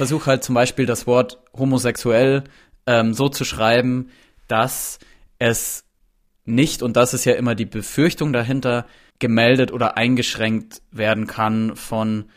versuche 0.00 0.30
halt 0.30 0.42
zum 0.42 0.54
Beispiel 0.54 0.86
das 0.86 1.06
Wort 1.06 1.42
homosexuell 1.52 2.44
ähm, 2.86 3.12
so 3.12 3.28
zu 3.28 3.44
schreiben, 3.44 4.08
dass 4.48 4.98
es 5.38 5.84
nicht, 6.46 6.82
und 6.82 6.96
das 6.96 7.12
ist 7.12 7.26
ja 7.26 7.34
immer 7.34 7.54
die 7.54 7.66
Befürchtung 7.66 8.32
dahinter, 8.32 8.86
gemeldet 9.18 9.74
oder 9.74 9.98
eingeschränkt 9.98 10.80
werden 10.90 11.26
kann 11.26 11.76
von 11.76 12.30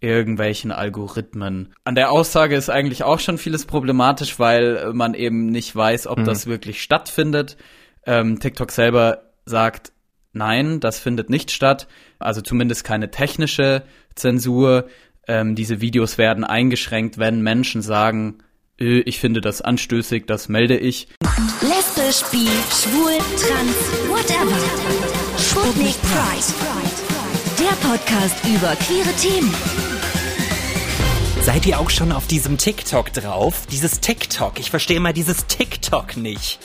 irgendwelchen 0.00 0.72
Algorithmen. 0.72 1.72
An 1.84 1.94
der 1.94 2.10
Aussage 2.10 2.56
ist 2.56 2.68
eigentlich 2.68 3.04
auch 3.04 3.20
schon 3.20 3.38
vieles 3.38 3.64
problematisch, 3.64 4.40
weil 4.40 4.92
man 4.92 5.14
eben 5.14 5.46
nicht 5.46 5.74
weiß, 5.74 6.08
ob 6.08 6.18
mhm. 6.18 6.24
das 6.24 6.48
wirklich 6.48 6.82
stattfindet. 6.82 7.56
Ähm, 8.06 8.40
TikTok 8.40 8.72
selber 8.72 9.30
sagt, 9.46 9.92
nein, 10.32 10.80
das 10.80 10.98
findet 10.98 11.30
nicht 11.30 11.52
statt. 11.52 11.86
Also 12.18 12.40
zumindest 12.40 12.82
keine 12.82 13.12
technische 13.12 13.84
Zensur. 14.16 14.88
Ähm, 15.26 15.54
diese 15.54 15.80
Videos 15.80 16.18
werden 16.18 16.44
eingeschränkt, 16.44 17.18
wenn 17.18 17.40
Menschen 17.40 17.82
sagen, 17.82 18.38
äh, 18.78 19.00
ich 19.00 19.18
finde 19.20 19.40
das 19.40 19.60
anstößig, 19.62 20.26
das 20.26 20.48
melde 20.48 20.76
ich. 20.76 21.08
Lesbisch, 21.60 22.28
bi, 22.30 22.46
schwul, 22.70 23.18
trans, 23.38 23.76
whatever. 24.08 24.58
Sputnik 25.38 25.96
Pride. 26.02 26.54
Der 27.58 27.88
Podcast 27.88 28.36
über 28.44 28.76
queere 28.76 29.14
Themen. 29.16 29.54
Seid 31.40 31.66
ihr 31.66 31.78
auch 31.78 31.90
schon 31.90 32.12
auf 32.12 32.26
diesem 32.26 32.56
TikTok 32.56 33.12
drauf? 33.12 33.66
Dieses 33.70 34.00
TikTok. 34.00 34.58
Ich 34.58 34.70
verstehe 34.70 35.00
mal 35.00 35.12
dieses 35.12 35.46
TikTok 35.46 36.16
nicht. 36.16 36.58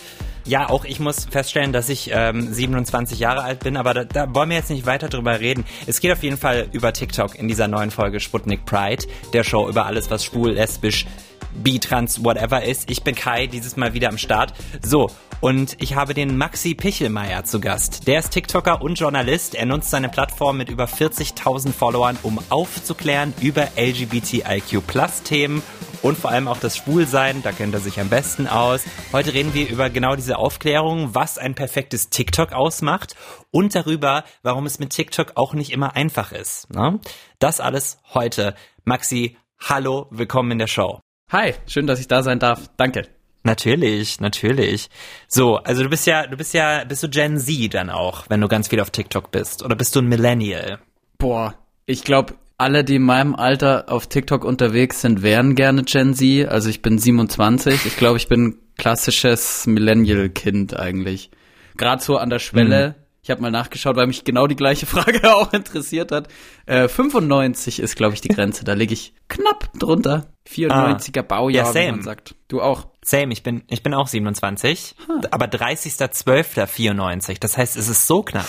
Ja, 0.46 0.70
auch 0.70 0.86
ich 0.86 1.00
muss 1.00 1.26
feststellen, 1.26 1.74
dass 1.74 1.90
ich 1.90 2.10
ähm, 2.14 2.52
27 2.54 3.20
Jahre 3.20 3.44
alt 3.44 3.60
bin, 3.60 3.78
aber 3.78 3.94
da, 3.94 4.04
da 4.06 4.34
wollen 4.34 4.50
wir 4.50 4.58
jetzt 4.58 4.70
nicht 4.70 4.86
weiter 4.86 5.10
drüber 5.10 5.40
reden. 5.40 5.66
Es 5.86 6.00
geht 6.00 6.12
auf 6.12 6.24
jeden 6.24 6.38
Fall 6.38 6.68
über 6.72 6.94
TikTok 6.94 7.38
in 7.38 7.48
dieser 7.48 7.68
neuen 7.68 7.92
Folge 7.92 8.20
Sputnik 8.20 8.66
Pride, 8.66 9.06
der 9.34 9.44
Show 9.44 9.70
über 9.70 9.86
alles, 9.86 10.10
was 10.10 10.26
schwul, 10.26 10.52
lesbisch, 10.52 11.06
bi, 11.54 11.80
trans, 11.80 12.24
whatever 12.24 12.64
ist. 12.64 12.90
Ich 12.90 13.04
bin 13.04 13.16
Kai, 13.16 13.48
dieses 13.48 13.78
Mal 13.78 13.94
wieder 13.94 14.10
am 14.10 14.18
Start. 14.18 14.54
So, 14.82 15.10
und 15.42 15.78
ich 15.80 15.96
habe 15.96 16.14
den 16.14 16.38
Maxi 16.38 16.76
Pichelmeier 16.76 17.46
zu 17.46 17.62
Gast. 17.62 18.08
Der 18.08 18.20
ist 18.20 18.32
TikToker 18.32 18.82
und 18.82 19.00
Journalist. 19.00 19.56
Er 19.56 19.66
nutzt 19.66 19.90
seine 19.90 20.10
Plattform 20.10 20.58
mit 20.58 20.70
über 20.70 20.86
40.000 20.86 21.72
Followern, 21.72 22.18
um 22.24 22.40
aufzuklären 22.50 23.34
über 23.42 23.70
LGBTIQ-Plus-Themen 23.78 25.64
und 26.02 26.18
vor 26.18 26.32
allem 26.32 26.48
auch 26.48 26.60
das 26.60 26.78
Schwulsein, 26.78 27.42
da 27.44 27.52
kennt 27.52 27.74
er 27.74 27.80
sich 27.80 28.00
am 28.00 28.10
besten 28.10 28.48
aus. 28.48 28.84
Heute 29.12 29.34
reden 29.34 29.54
wir 29.54 29.70
über 29.70 29.90
genau 29.90 30.16
diese 30.16 30.38
Aufklärung, 30.38 31.14
was 31.14 31.38
ein 31.38 31.56
perfektes 31.56 32.10
TikTok 32.10 32.54
ausmacht 32.54 33.16
und 33.52 33.76
darüber, 33.76 34.24
warum 34.44 34.66
es 34.66 34.80
mit 34.80 34.92
TikTok 34.92 35.34
auch 35.36 35.54
nicht 35.54 35.72
immer 35.72 35.96
einfach 35.96 36.32
ist. 36.32 36.74
Ne? 36.74 37.00
Das 37.40 37.60
alles 37.60 37.98
heute. 38.14 38.56
Maxi, 38.86 39.38
hallo, 39.60 40.08
willkommen 40.10 40.52
in 40.52 40.60
der 40.60 40.68
Show. 40.68 41.00
Hi, 41.32 41.54
schön, 41.68 41.86
dass 41.86 42.00
ich 42.00 42.08
da 42.08 42.24
sein 42.24 42.40
darf. 42.40 42.72
Danke. 42.76 43.04
Natürlich, 43.44 44.20
natürlich. 44.20 44.90
So, 45.28 45.58
also 45.58 45.84
du 45.84 45.90
bist 45.90 46.08
ja, 46.08 46.26
du 46.26 46.36
bist 46.36 46.56
ja, 46.56 46.84
bist 46.84 47.04
du 47.04 47.10
Gen 47.10 47.38
Z 47.38 47.74
dann 47.74 47.92
auch, 47.92 48.26
wenn 48.30 48.42
du 48.42 48.48
ganz 48.48 48.68
viel 48.68 48.80
auf 48.80 48.90
TikTok 48.90 49.30
bist? 49.30 49.64
Oder 49.64 49.76
bist 49.76 49.96
du 49.96 50.02
ein 50.02 50.08
Millennial? 50.08 50.80
Boah, 51.20 51.54
ich 51.86 52.04
glaube, 52.04 52.34
alle, 52.58 52.84
die 52.84 52.96
in 52.96 53.04
meinem 53.04 53.36
Alter 53.36 53.86
auf 53.90 54.08
TikTok 54.08 54.44
unterwegs 54.44 55.02
sind, 55.02 55.22
wären 55.22 55.54
gerne 55.54 55.84
Gen 55.84 56.16
Z. 56.16 56.50
Also 56.50 56.70
ich 56.70 56.82
bin 56.82 56.98
27. 56.98 57.86
Ich 57.86 57.96
glaube, 57.96 58.18
ich 58.18 58.28
bin 58.28 58.58
klassisches 58.78 59.68
Millennial-Kind 59.68 60.78
eigentlich. 60.78 61.30
Gerade 61.78 62.02
so 62.02 62.18
an 62.18 62.30
der 62.30 62.40
Schwelle. 62.40 62.90
Mhm. 62.90 63.09
Ich 63.22 63.30
habe 63.30 63.42
mal 63.42 63.52
nachgeschaut, 63.52 63.96
weil 63.96 64.08
mich 64.08 64.24
genau 64.24 64.48
die 64.48 64.56
gleiche 64.56 64.86
Frage 64.88 65.36
auch 65.36 65.54
interessiert 65.54 66.12
hat. 66.12 66.28
Äh, 66.66 66.88
95 66.88 67.80
ist, 67.80 67.96
glaube 67.96 68.14
ich, 68.14 68.22
die 68.22 68.30
Grenze. 68.30 68.64
Da 68.64 68.74
liege 68.74 68.94
ich 68.94 69.14
knapp 69.28 69.72
drunter. 69.78 70.28
94er 70.48 71.20
ah. 71.20 71.22
Baujahr, 71.24 71.76
ja, 71.76 71.88
wie 71.88 71.92
man 71.92 72.02
sagt. 72.02 72.36
Du 72.48 72.62
auch. 72.62 72.88
Same, 73.04 73.34
ich 73.34 73.44
bin, 73.44 73.64
ich 73.70 73.82
bin 73.84 73.94
auch 73.94 74.08
27, 74.08 74.96
huh. 75.08 75.22
aber 75.32 75.46
30.12.94. 75.46 77.40
Das 77.40 77.58
heißt, 77.58 77.78
es 77.78 77.88
ist 77.88 78.08
so 78.08 78.24
knapp. 78.24 78.48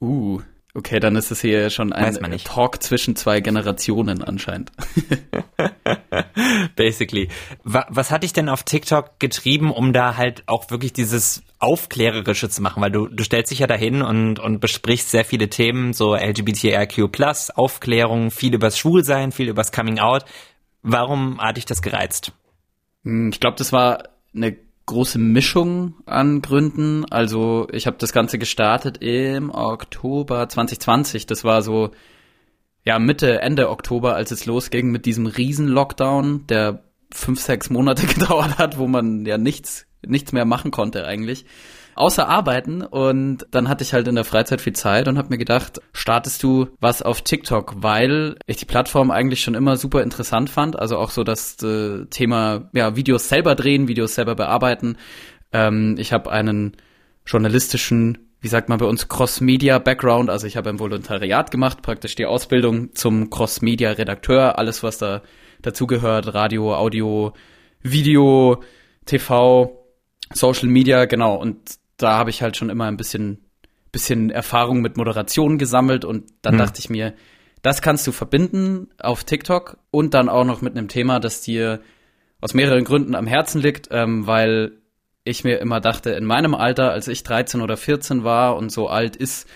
Uh, 0.00 0.40
Okay, 0.72 1.00
dann 1.00 1.16
ist 1.16 1.32
es 1.32 1.40
hier 1.40 1.68
schon 1.70 1.92
ein 1.92 2.38
Talk 2.44 2.80
zwischen 2.82 3.16
zwei 3.16 3.40
Generationen 3.40 4.22
anscheinend. 4.22 4.70
Basically. 6.76 7.28
Was 7.64 8.12
hat 8.12 8.22
dich 8.22 8.32
denn 8.32 8.48
auf 8.48 8.62
TikTok 8.62 9.18
getrieben, 9.18 9.72
um 9.72 9.92
da 9.92 10.16
halt 10.16 10.44
auch 10.46 10.70
wirklich 10.70 10.92
dieses 10.92 11.42
Aufklärerische 11.60 12.48
zu 12.48 12.62
machen? 12.62 12.82
Weil 12.82 12.90
du, 12.90 13.06
du 13.06 13.22
stellst 13.22 13.50
dich 13.52 13.60
ja 13.60 13.66
dahin 13.66 14.02
und, 14.02 14.40
und 14.40 14.60
besprichst 14.60 15.10
sehr 15.10 15.24
viele 15.24 15.48
Themen, 15.48 15.92
so 15.92 16.16
LGBTIQ+, 16.16 17.10
Aufklärung, 17.54 18.30
viel 18.30 18.54
übers 18.54 18.78
Schwulsein, 18.78 19.30
viel 19.30 19.48
übers 19.48 19.70
Coming 19.70 20.00
Out. 20.00 20.24
Warum 20.82 21.40
hat 21.40 21.56
dich 21.56 21.66
das 21.66 21.82
gereizt? 21.82 22.32
Hm, 23.04 23.30
ich 23.32 23.40
glaube, 23.40 23.56
das 23.56 23.72
war 23.72 24.08
eine 24.34 24.56
große 24.86 25.18
Mischung 25.18 25.94
an 26.06 26.42
Gründen. 26.42 27.04
Also 27.04 27.68
ich 27.70 27.86
habe 27.86 27.96
das 27.98 28.12
Ganze 28.12 28.38
gestartet 28.38 28.98
im 28.98 29.50
Oktober 29.50 30.48
2020. 30.48 31.26
Das 31.26 31.44
war 31.44 31.62
so 31.62 31.92
ja 32.84 32.98
Mitte, 32.98 33.40
Ende 33.40 33.70
Oktober, 33.70 34.14
als 34.14 34.30
es 34.30 34.46
losging 34.46 34.90
mit 34.90 35.06
diesem 35.06 35.26
Riesen-Lockdown, 35.26 36.46
der 36.46 36.82
fünf, 37.12 37.40
sechs 37.40 37.70
Monate 37.70 38.06
gedauert 38.14 38.58
hat, 38.58 38.78
wo 38.78 38.86
man 38.86 39.26
ja 39.26 39.38
nichts, 39.38 39.86
nichts 40.06 40.32
mehr 40.32 40.44
machen 40.44 40.70
konnte 40.70 41.06
eigentlich 41.06 41.44
außer 42.00 42.28
arbeiten. 42.28 42.82
Und 42.82 43.46
dann 43.50 43.68
hatte 43.68 43.84
ich 43.84 43.92
halt 43.92 44.08
in 44.08 44.14
der 44.14 44.24
Freizeit 44.24 44.60
viel 44.60 44.72
Zeit 44.72 45.06
und 45.06 45.18
habe 45.18 45.28
mir 45.28 45.38
gedacht, 45.38 45.80
startest 45.92 46.42
du 46.42 46.68
was 46.80 47.02
auf 47.02 47.22
TikTok, 47.22 47.74
weil 47.78 48.36
ich 48.46 48.56
die 48.56 48.64
Plattform 48.64 49.10
eigentlich 49.10 49.42
schon 49.42 49.54
immer 49.54 49.76
super 49.76 50.02
interessant 50.02 50.50
fand, 50.50 50.78
also 50.78 50.96
auch 50.96 51.10
so 51.10 51.24
das 51.24 51.62
äh, 51.62 52.06
Thema 52.06 52.70
ja 52.72 52.96
Videos 52.96 53.28
selber 53.28 53.54
drehen, 53.54 53.86
Videos 53.88 54.14
selber 54.14 54.34
bearbeiten. 54.34 54.96
Ähm, 55.52 55.96
ich 55.98 56.12
habe 56.12 56.30
einen 56.30 56.76
journalistischen 57.26 58.26
wie 58.42 58.48
sagt 58.48 58.70
man 58.70 58.78
bei 58.78 58.86
uns, 58.86 59.06
Cross-Media-Background. 59.06 60.30
Also 60.30 60.46
ich 60.46 60.56
habe 60.56 60.70
ein 60.70 60.78
Volontariat 60.78 61.50
gemacht, 61.50 61.82
praktisch 61.82 62.14
die 62.14 62.24
Ausbildung 62.24 62.94
zum 62.94 63.28
Cross-Media-Redakteur, 63.28 64.58
alles, 64.58 64.82
was 64.82 64.96
da 64.96 65.20
dazugehört, 65.60 66.32
Radio, 66.32 66.74
Audio, 66.74 67.34
Video, 67.82 68.62
TV, 69.04 69.79
Social 70.32 70.68
Media, 70.68 71.04
genau. 71.04 71.36
Und 71.36 71.58
da 71.96 72.16
habe 72.16 72.30
ich 72.30 72.42
halt 72.42 72.56
schon 72.56 72.70
immer 72.70 72.86
ein 72.86 72.96
bisschen, 72.96 73.44
bisschen 73.92 74.30
Erfahrung 74.30 74.80
mit 74.80 74.96
Moderation 74.96 75.58
gesammelt 75.58 76.04
und 76.04 76.24
dann 76.42 76.54
mhm. 76.54 76.58
dachte 76.58 76.80
ich 76.80 76.90
mir, 76.90 77.14
das 77.62 77.82
kannst 77.82 78.06
du 78.06 78.12
verbinden 78.12 78.88
auf 78.98 79.24
TikTok 79.24 79.78
und 79.90 80.14
dann 80.14 80.28
auch 80.28 80.44
noch 80.44 80.62
mit 80.62 80.76
einem 80.76 80.88
Thema, 80.88 81.20
das 81.20 81.42
dir 81.42 81.80
aus 82.40 82.54
mehreren 82.54 82.84
Gründen 82.84 83.14
am 83.14 83.26
Herzen 83.26 83.60
liegt, 83.60 83.88
ähm, 83.90 84.26
weil 84.26 84.72
ich 85.24 85.44
mir 85.44 85.58
immer 85.58 85.80
dachte, 85.80 86.10
in 86.10 86.24
meinem 86.24 86.54
Alter, 86.54 86.90
als 86.90 87.06
ich 87.06 87.22
13 87.22 87.60
oder 87.60 87.76
14 87.76 88.24
war 88.24 88.56
und 88.56 88.72
so 88.72 88.88
alt 88.88 89.16
ist, 89.16 89.46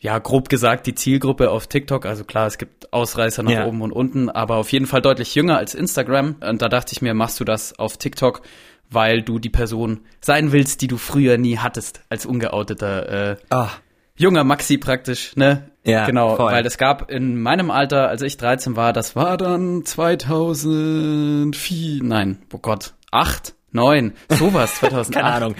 ja, 0.00 0.16
grob 0.18 0.48
gesagt, 0.48 0.86
die 0.86 0.94
Zielgruppe 0.94 1.50
auf 1.50 1.66
TikTok. 1.66 2.06
Also 2.06 2.22
klar, 2.22 2.46
es 2.46 2.56
gibt 2.56 2.92
Ausreißer 2.92 3.42
nach 3.42 3.50
ja. 3.50 3.66
oben 3.66 3.82
und 3.82 3.90
unten, 3.90 4.30
aber 4.30 4.56
auf 4.56 4.70
jeden 4.70 4.86
Fall 4.86 5.02
deutlich 5.02 5.34
jünger 5.34 5.58
als 5.58 5.74
Instagram. 5.74 6.36
Und 6.40 6.62
da 6.62 6.68
dachte 6.68 6.92
ich 6.92 7.02
mir, 7.02 7.14
machst 7.14 7.40
du 7.40 7.44
das 7.44 7.76
auf 7.80 7.96
TikTok 7.96 8.42
weil 8.90 9.22
du 9.22 9.38
die 9.38 9.50
Person 9.50 10.00
sein 10.20 10.52
willst, 10.52 10.82
die 10.82 10.88
du 10.88 10.96
früher 10.96 11.38
nie 11.38 11.58
hattest, 11.58 12.02
als 12.08 12.26
ungeouteter 12.26 13.32
äh, 13.32 13.36
oh. 13.50 13.68
junger 14.16 14.42
Maxi 14.44 14.78
praktisch, 14.78 15.36
ne? 15.36 15.70
Ja, 15.84 16.06
genau, 16.06 16.36
voll. 16.36 16.52
weil 16.52 16.66
es 16.66 16.76
gab 16.76 17.10
in 17.10 17.40
meinem 17.40 17.70
Alter, 17.70 18.08
als 18.08 18.22
ich 18.22 18.36
13 18.36 18.74
war, 18.76 18.92
das 18.92 19.16
war 19.16 19.36
dann 19.36 19.84
2004, 19.84 22.02
nein, 22.02 22.38
oh 22.52 22.58
Gott, 22.58 22.94
8, 23.10 23.54
9, 23.72 24.12
sowas, 24.28 24.74
2008. 24.76 25.12
Keine 25.12 25.34
Ahnung. 25.34 25.54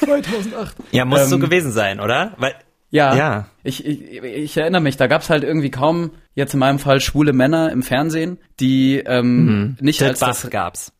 2008. 0.00 0.76
Ja, 0.92 1.04
muss 1.04 1.22
ähm, 1.22 1.28
so 1.28 1.38
gewesen 1.38 1.72
sein, 1.72 2.00
oder? 2.00 2.34
Weil 2.38 2.54
ja, 2.90 3.14
ja. 3.14 3.46
Ich, 3.62 3.86
ich, 3.86 4.22
ich 4.22 4.56
erinnere 4.56 4.80
mich, 4.80 4.96
da 4.96 5.06
gab's 5.06 5.30
halt 5.30 5.44
irgendwie 5.44 5.70
kaum, 5.70 6.10
jetzt 6.34 6.54
in 6.54 6.60
meinem 6.60 6.80
Fall, 6.80 7.00
schwule 7.00 7.32
Männer 7.32 7.70
im 7.70 7.82
Fernsehen, 7.82 8.38
die 8.58 8.96
ähm, 8.96 9.44
mhm. 9.44 9.76
nicht 9.80 10.00
Dirk 10.00 10.10
als 10.10 10.18
das 10.18 10.50
gab's. 10.50 10.92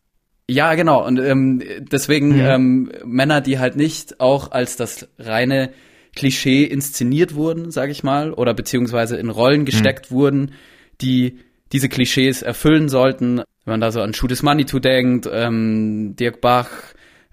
Ja, 0.51 0.75
genau. 0.75 1.05
Und 1.05 1.17
ähm, 1.17 1.63
deswegen 1.79 2.33
mhm. 2.33 2.41
ähm, 2.41 2.91
Männer, 3.05 3.39
die 3.39 3.57
halt 3.57 3.77
nicht 3.77 4.19
auch 4.19 4.51
als 4.51 4.75
das 4.75 5.07
reine 5.17 5.71
Klischee 6.13 6.65
inszeniert 6.65 7.35
wurden, 7.35 7.71
sage 7.71 7.93
ich 7.93 8.03
mal, 8.03 8.33
oder 8.33 8.53
beziehungsweise 8.53 9.15
in 9.15 9.29
Rollen 9.29 9.63
gesteckt 9.63 10.11
mhm. 10.11 10.15
wurden, 10.15 10.51
die 10.99 11.39
diese 11.71 11.87
Klischees 11.87 12.41
erfüllen 12.41 12.89
sollten. 12.89 13.37
Wenn 13.63 13.73
man 13.73 13.81
da 13.81 13.93
so 13.93 14.01
an 14.01 14.13
Shoot 14.13 14.43
Money 14.43 14.65
to 14.65 14.79
denkt, 14.79 15.29
ähm, 15.31 16.17
Dirk 16.17 16.41
Bach, 16.41 16.69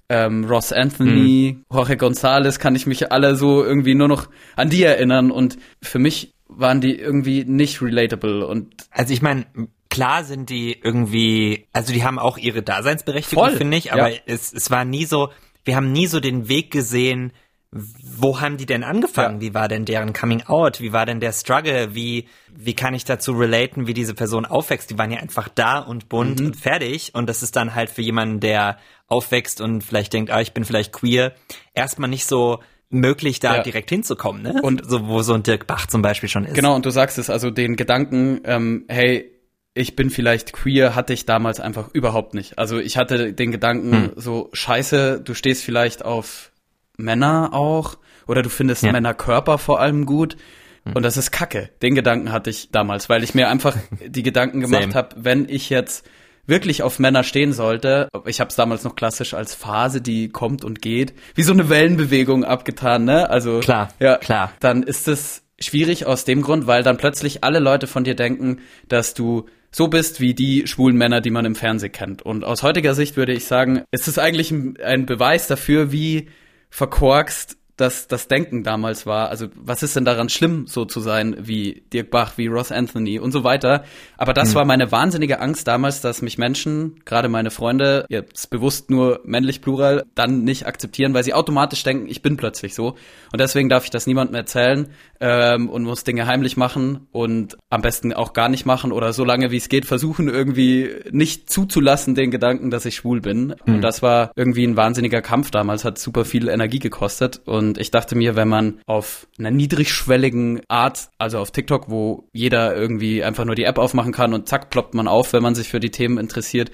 ähm, 0.08 0.44
Ross 0.44 0.72
Anthony, 0.72 1.56
mhm. 1.56 1.64
Jorge 1.72 1.94
González, 1.94 2.60
kann 2.60 2.76
ich 2.76 2.86
mich 2.86 3.10
alle 3.10 3.34
so 3.34 3.64
irgendwie 3.64 3.96
nur 3.96 4.06
noch 4.06 4.28
an 4.54 4.70
die 4.70 4.84
erinnern. 4.84 5.32
Und 5.32 5.58
für 5.82 5.98
mich 5.98 6.34
waren 6.46 6.80
die 6.80 6.94
irgendwie 6.96 7.44
nicht 7.44 7.82
relatable. 7.82 8.46
Und 8.46 8.74
also 8.92 9.12
ich 9.12 9.22
meine, 9.22 9.46
klar 9.90 10.24
sind 10.24 10.50
die 10.50 10.78
irgendwie, 10.80 11.66
also 11.72 11.92
die 11.92 12.04
haben 12.04 12.18
auch 12.18 12.38
ihre 12.38 12.62
Daseinsberechtigung, 12.62 13.50
finde 13.50 13.76
ich, 13.76 13.92
aber 13.92 14.10
ja. 14.10 14.20
es, 14.26 14.52
es 14.52 14.70
war 14.70 14.84
nie 14.84 15.04
so, 15.04 15.30
wir 15.64 15.76
haben 15.76 15.92
nie 15.92 16.06
so 16.06 16.20
den 16.20 16.48
Weg 16.48 16.70
gesehen, 16.70 17.32
wo 17.70 18.40
haben 18.40 18.56
die 18.56 18.64
denn 18.64 18.82
angefangen? 18.82 19.36
Ja. 19.36 19.40
Wie 19.42 19.54
war 19.54 19.68
denn 19.68 19.84
deren 19.84 20.14
Coming 20.14 20.42
Out? 20.44 20.80
Wie 20.80 20.94
war 20.94 21.04
denn 21.04 21.20
der 21.20 21.32
Struggle? 21.32 21.94
Wie, 21.94 22.26
wie 22.54 22.74
kann 22.74 22.94
ich 22.94 23.04
dazu 23.04 23.32
relaten, 23.32 23.86
wie 23.86 23.92
diese 23.92 24.14
Person 24.14 24.46
aufwächst? 24.46 24.88
Die 24.88 24.96
waren 24.96 25.10
ja 25.10 25.18
einfach 25.18 25.48
da 25.48 25.78
und 25.78 26.08
bunt 26.08 26.40
mhm. 26.40 26.46
und 26.46 26.56
fertig. 26.56 27.14
Und 27.14 27.28
das 27.28 27.42
ist 27.42 27.56
dann 27.56 27.74
halt 27.74 27.90
für 27.90 28.00
jemanden, 28.00 28.40
der 28.40 28.78
aufwächst 29.06 29.60
und 29.60 29.84
vielleicht 29.84 30.14
denkt, 30.14 30.30
ah, 30.30 30.40
ich 30.40 30.54
bin 30.54 30.64
vielleicht 30.64 30.92
queer, 30.92 31.34
erstmal 31.74 32.08
nicht 32.08 32.24
so 32.24 32.60
möglich, 32.88 33.38
da 33.38 33.56
ja. 33.56 33.62
direkt 33.62 33.90
hinzukommen, 33.90 34.42
ne? 34.42 34.62
Und 34.62 34.88
so, 34.88 35.06
wo 35.06 35.20
so 35.20 35.34
ein 35.34 35.42
Dirk 35.42 35.66
Bach 35.66 35.86
zum 35.86 36.00
Beispiel 36.00 36.30
schon 36.30 36.46
ist. 36.46 36.54
Genau, 36.54 36.74
und 36.74 36.86
du 36.86 36.90
sagst 36.90 37.18
es, 37.18 37.28
also 37.28 37.50
den 37.50 37.76
Gedanken, 37.76 38.40
ähm, 38.44 38.86
hey, 38.88 39.30
ich 39.78 39.96
bin 39.96 40.10
vielleicht 40.10 40.52
queer, 40.52 40.94
hatte 40.94 41.12
ich 41.12 41.24
damals 41.24 41.60
einfach 41.60 41.88
überhaupt 41.92 42.34
nicht. 42.34 42.58
Also 42.58 42.78
ich 42.78 42.96
hatte 42.96 43.32
den 43.32 43.52
Gedanken, 43.52 43.92
hm. 43.92 44.12
so, 44.16 44.50
scheiße, 44.52 45.20
du 45.24 45.34
stehst 45.34 45.64
vielleicht 45.64 46.04
auf 46.04 46.50
Männer 46.96 47.50
auch 47.52 47.96
oder 48.26 48.42
du 48.42 48.50
findest 48.50 48.82
ja. 48.82 48.92
Männerkörper 48.92 49.56
vor 49.58 49.80
allem 49.80 50.04
gut. 50.04 50.36
Hm. 50.84 50.94
Und 50.94 51.02
das 51.04 51.16
ist 51.16 51.30
Kacke. 51.30 51.70
Den 51.80 51.94
Gedanken 51.94 52.32
hatte 52.32 52.50
ich 52.50 52.70
damals, 52.72 53.08
weil 53.08 53.22
ich 53.22 53.34
mir 53.34 53.48
einfach 53.48 53.76
die 54.06 54.22
Gedanken 54.22 54.60
gemacht 54.60 54.94
habe, 54.94 55.16
wenn 55.16 55.48
ich 55.48 55.70
jetzt 55.70 56.04
wirklich 56.46 56.82
auf 56.82 56.98
Männer 56.98 57.22
stehen 57.24 57.52
sollte, 57.52 58.08
ich 58.24 58.40
habe 58.40 58.48
es 58.48 58.56
damals 58.56 58.82
noch 58.82 58.96
klassisch 58.96 59.34
als 59.34 59.54
Phase, 59.54 60.00
die 60.00 60.30
kommt 60.30 60.64
und 60.64 60.80
geht, 60.80 61.12
wie 61.34 61.42
so 61.42 61.52
eine 61.52 61.68
Wellenbewegung 61.68 62.42
abgetan, 62.42 63.04
ne? 63.04 63.28
Also 63.28 63.60
klar, 63.60 63.90
ja, 64.00 64.16
klar. 64.16 64.52
Dann 64.58 64.82
ist 64.82 65.08
es 65.08 65.42
schwierig 65.60 66.06
aus 66.06 66.24
dem 66.24 66.40
Grund, 66.40 66.66
weil 66.66 66.82
dann 66.82 66.96
plötzlich 66.96 67.44
alle 67.44 67.58
Leute 67.58 67.86
von 67.86 68.02
dir 68.02 68.14
denken, 68.14 68.60
dass 68.88 69.12
du 69.12 69.46
so 69.78 69.86
bist 69.86 70.20
wie 70.20 70.34
die 70.34 70.66
schwulen 70.66 70.96
Männer, 70.96 71.20
die 71.20 71.30
man 71.30 71.44
im 71.44 71.54
Fernsehen 71.54 71.92
kennt. 71.92 72.20
Und 72.20 72.44
aus 72.44 72.64
heutiger 72.64 72.94
Sicht 72.96 73.16
würde 73.16 73.32
ich 73.32 73.44
sagen, 73.44 73.84
ist 73.92 74.08
es 74.08 74.18
eigentlich 74.18 74.50
ein 74.52 75.06
Beweis 75.06 75.46
dafür, 75.46 75.92
wie 75.92 76.28
verkorkst 76.68 77.56
das, 77.78 78.08
das 78.08 78.28
Denken 78.28 78.64
damals 78.64 79.06
war. 79.06 79.30
Also 79.30 79.46
was 79.54 79.82
ist 79.82 79.96
denn 79.96 80.04
daran 80.04 80.28
schlimm, 80.28 80.66
so 80.66 80.84
zu 80.84 81.00
sein 81.00 81.36
wie 81.38 81.82
Dirk 81.92 82.10
Bach, 82.10 82.32
wie 82.36 82.48
Ross 82.48 82.72
Anthony 82.72 83.18
und 83.18 83.32
so 83.32 83.44
weiter. 83.44 83.84
Aber 84.16 84.34
das 84.34 84.50
mhm. 84.50 84.54
war 84.56 84.64
meine 84.64 84.92
wahnsinnige 84.92 85.40
Angst 85.40 85.68
damals, 85.68 86.00
dass 86.00 86.20
mich 86.20 86.38
Menschen, 86.38 87.00
gerade 87.04 87.28
meine 87.28 87.50
Freunde, 87.50 88.04
jetzt 88.08 88.50
bewusst 88.50 88.90
nur 88.90 89.20
männlich 89.24 89.60
plural, 89.60 90.04
dann 90.14 90.42
nicht 90.42 90.66
akzeptieren, 90.66 91.14
weil 91.14 91.24
sie 91.24 91.34
automatisch 91.34 91.82
denken, 91.84 92.08
ich 92.08 92.20
bin 92.20 92.36
plötzlich 92.36 92.74
so. 92.74 92.96
Und 93.32 93.40
deswegen 93.40 93.68
darf 93.68 93.84
ich 93.84 93.90
das 93.90 94.06
niemandem 94.06 94.34
erzählen 94.34 94.88
ähm, 95.20 95.68
und 95.68 95.84
muss 95.84 96.04
Dinge 96.04 96.26
heimlich 96.26 96.56
machen 96.56 97.06
und 97.12 97.56
am 97.70 97.82
besten 97.82 98.12
auch 98.12 98.32
gar 98.32 98.48
nicht 98.48 98.66
machen 98.66 98.92
oder 98.92 99.12
so 99.12 99.24
lange 99.24 99.50
wie 99.50 99.56
es 99.56 99.68
geht 99.68 99.86
versuchen, 99.86 100.28
irgendwie 100.28 100.90
nicht 101.10 101.50
zuzulassen 101.50 102.14
den 102.14 102.30
Gedanken, 102.30 102.70
dass 102.70 102.84
ich 102.84 102.96
schwul 102.96 103.20
bin. 103.20 103.54
Mhm. 103.64 103.74
Und 103.74 103.80
das 103.82 104.02
war 104.02 104.32
irgendwie 104.36 104.64
ein 104.64 104.76
wahnsinniger 104.76 105.22
Kampf 105.22 105.50
damals, 105.50 105.84
hat 105.84 105.98
super 105.98 106.24
viel 106.24 106.48
Energie 106.48 106.78
gekostet. 106.78 107.40
Und 107.44 107.67
ich 107.76 107.90
dachte 107.90 108.16
mir, 108.16 108.36
wenn 108.36 108.48
man 108.48 108.80
auf 108.86 109.26
einer 109.38 109.50
niedrigschwelligen 109.50 110.62
Art, 110.68 111.10
also 111.18 111.38
auf 111.38 111.50
TikTok, 111.50 111.90
wo 111.90 112.28
jeder 112.32 112.74
irgendwie 112.74 113.22
einfach 113.22 113.44
nur 113.44 113.54
die 113.54 113.64
App 113.64 113.78
aufmachen 113.78 114.12
kann 114.12 114.32
und 114.32 114.48
zack, 114.48 114.70
ploppt 114.70 114.94
man 114.94 115.08
auf, 115.08 115.32
wenn 115.32 115.42
man 115.42 115.54
sich 115.54 115.68
für 115.68 115.80
die 115.80 115.90
Themen 115.90 116.18
interessiert, 116.18 116.70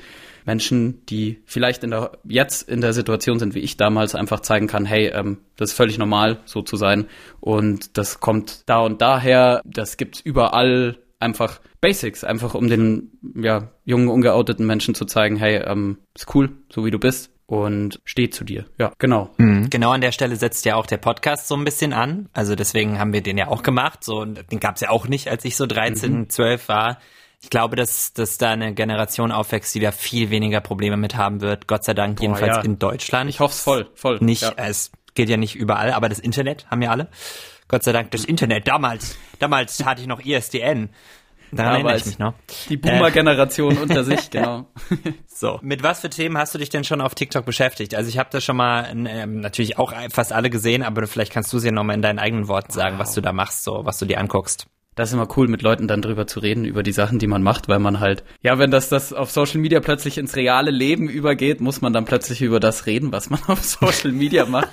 Menschen, 0.47 1.05
die 1.07 1.43
vielleicht 1.47 1.85
in 1.85 1.91
der, 1.91 2.13
jetzt 2.25 2.69
in 2.69 2.81
der 2.81 2.93
Situation 2.93 3.39
sind 3.39 3.55
wie 3.55 3.61
ich 3.61 3.77
damals, 3.77 4.15
einfach 4.15 4.41
zeigen 4.41 4.67
kann, 4.67 4.85
hey, 4.85 5.07
ähm, 5.09 5.39
das 5.57 5.71
ist 5.71 5.77
völlig 5.77 5.99
normal, 5.99 6.41
so 6.45 6.63
zu 6.63 6.77
sein. 6.77 7.07
Und 7.41 7.97
das 7.97 8.21
kommt 8.21 8.63
da 8.67 8.81
und 8.81 9.01
daher, 9.01 9.63
das 9.65 9.97
gibt's 9.97 10.21
überall 10.21 10.99
einfach 11.19 11.61
Basics, 11.81 12.25
einfach 12.25 12.55
um 12.55 12.69
den 12.69 13.13
ja, 13.35 13.71
jungen, 13.85 14.09
ungeouteten 14.09 14.67
Menschen 14.67 14.95
zu 14.95 15.07
zeigen, 15.07 15.37
hey, 15.37 15.57
ähm, 15.57 15.99
ist 16.15 16.35
cool, 16.35 16.51
so 16.71 16.85
wie 16.85 16.91
du 16.91 16.99
bist 16.99 17.34
und 17.47 18.01
steht 18.05 18.35
zu 18.35 18.45
dir. 18.45 18.65
Ja, 18.79 18.93
genau. 18.99 19.31
Mhm. 19.37 19.69
Genau 19.71 19.91
an 19.91 20.01
der 20.01 20.13
Stelle 20.13 20.37
setzt 20.37 20.65
ja 20.65 20.77
auch 20.77 20.87
der 20.87 20.97
Podcast 20.97 21.49
so 21.49 21.57
ein 21.57 21.65
bisschen 21.65 21.93
an. 21.93 22.29
Also 22.33 22.55
deswegen 22.55 22.99
haben 22.99 23.13
wir 23.13 23.23
den 23.23 23.37
ja 23.37 23.49
auch 23.49 23.63
gemacht. 23.63 24.03
So, 24.03 24.25
den 24.25 24.61
gab's 24.61 24.81
ja 24.81 24.91
auch 24.91 25.07
nicht, 25.09 25.29
als 25.29 25.45
ich 25.45 25.57
so 25.57 25.67
13, 25.67 26.13
mhm. 26.13 26.31
12 26.31 26.69
war. 26.69 26.99
Ich 27.43 27.51
glaube, 27.51 27.77
dass, 27.77 28.15
dass 28.15 28.39
da 28.39 28.53
eine 28.53 28.73
Generation 28.73 29.31
aufwächst, 29.31 29.75
die 29.75 29.81
da 29.81 29.93
viel 29.93 30.31
weniger 30.31 30.63
Probleme 30.63 30.97
mit 30.97 31.17
haben 31.17 31.43
wird. 31.43 31.67
Gott 31.67 31.85
sei 31.85 31.93
Dank, 31.93 32.21
jedenfalls 32.23 32.57
ja. 32.57 32.63
in 32.63 32.79
Deutschland. 32.79 33.29
Ich 33.29 33.41
hoffe 33.41 33.53
es 33.53 33.61
voll, 33.61 33.91
voll. 33.95 34.19
Nicht, 34.21 34.43
ja. 34.43 34.53
es 34.57 34.93
geht 35.13 35.29
ja 35.29 35.37
nicht 35.37 35.55
überall, 35.55 35.93
aber 35.93 36.09
das 36.09 36.19
Internet 36.19 36.67
haben 36.71 36.81
ja 36.81 36.91
alle. 36.91 37.09
Gott 37.69 37.83
sei 37.83 37.93
Dank 37.93 38.11
das 38.13 38.25
Internet. 38.25 38.67
Damals, 38.67 39.19
damals 39.39 39.85
hatte 39.85 40.01
ich 40.01 40.07
noch 40.07 40.25
ISDN. 40.25 40.89
Daran 41.57 41.75
erinnere 41.75 41.97
ich 41.97 42.07
mich 42.07 42.19
noch. 42.19 42.35
Die 42.69 42.77
Boomer-Generation 42.77 43.77
äh. 43.77 43.81
unter 43.81 44.05
sich, 44.05 44.31
genau. 44.31 44.67
so. 45.27 45.59
Mit 45.63 45.83
was 45.83 46.01
für 46.01 46.11
Themen 46.11 46.39
hast 46.39 46.55
du 46.55 46.59
dich 46.59 46.71
denn 46.71 46.85
schon 46.85 47.01
auf 47.01 47.15
TikTok 47.15 47.45
beschäftigt? 47.45 47.95
Also 47.95 48.09
ich 48.09 48.19
habe 48.19 48.29
das 48.33 48.45
schon 48.45 48.57
mal 48.57 48.89
ähm, 48.91 49.41
natürlich 49.41 49.79
auch 49.79 49.93
fast 50.11 50.33
alle 50.33 50.51
gesehen, 50.51 50.83
aber 50.83 51.07
vielleicht 51.07 51.33
kannst 51.33 51.53
du 51.53 51.59
sie 51.59 51.69
ja 51.69 51.73
nochmal 51.73 51.97
in 51.97 52.03
deinen 52.03 52.19
eigenen 52.19 52.49
Worten 52.49 52.73
sagen, 52.73 52.97
wow. 52.97 53.03
was 53.03 53.15
du 53.15 53.21
da 53.21 53.33
machst, 53.33 53.65
so 53.65 53.85
was 53.85 53.99
du 53.99 54.07
dir 54.07 54.19
anguckst 54.19 54.67
das 54.95 55.09
ist 55.09 55.15
immer 55.15 55.29
cool, 55.37 55.49
mit 55.49 55.63
Leuten 55.63 55.89
dann 55.89 56.03
drüber 56.03 56.27
zu 56.27 56.41
reden, 56.41 56.65
über 56.65 56.83
die 56.83 56.93
Sachen, 56.93 57.19
die 57.19 57.27
man 57.27 57.43
macht, 57.43 57.69
weil 57.69 57.79
man 57.79 58.01
halt, 58.01 58.23
ja, 58.43 58.59
wenn 58.59 58.71
das, 58.71 58.89
das 58.89 59.13
auf 59.13 59.31
Social 59.31 59.61
Media 59.61 59.81
plötzlich 59.81 60.19
ins 60.19 60.37
reale 60.37 60.71
Leben 60.71 61.09
übergeht, 61.09 61.61
muss 61.61 61.81
man 61.81 61.93
dann 61.93 62.05
plötzlich 62.05 62.43
über 62.43 62.61
das 62.61 62.87
reden, 62.87 63.13
was 63.13 63.31
man 63.31 63.41
auf 63.49 63.65
Social 63.65 64.13
Media 64.13 64.47
macht. 64.47 64.69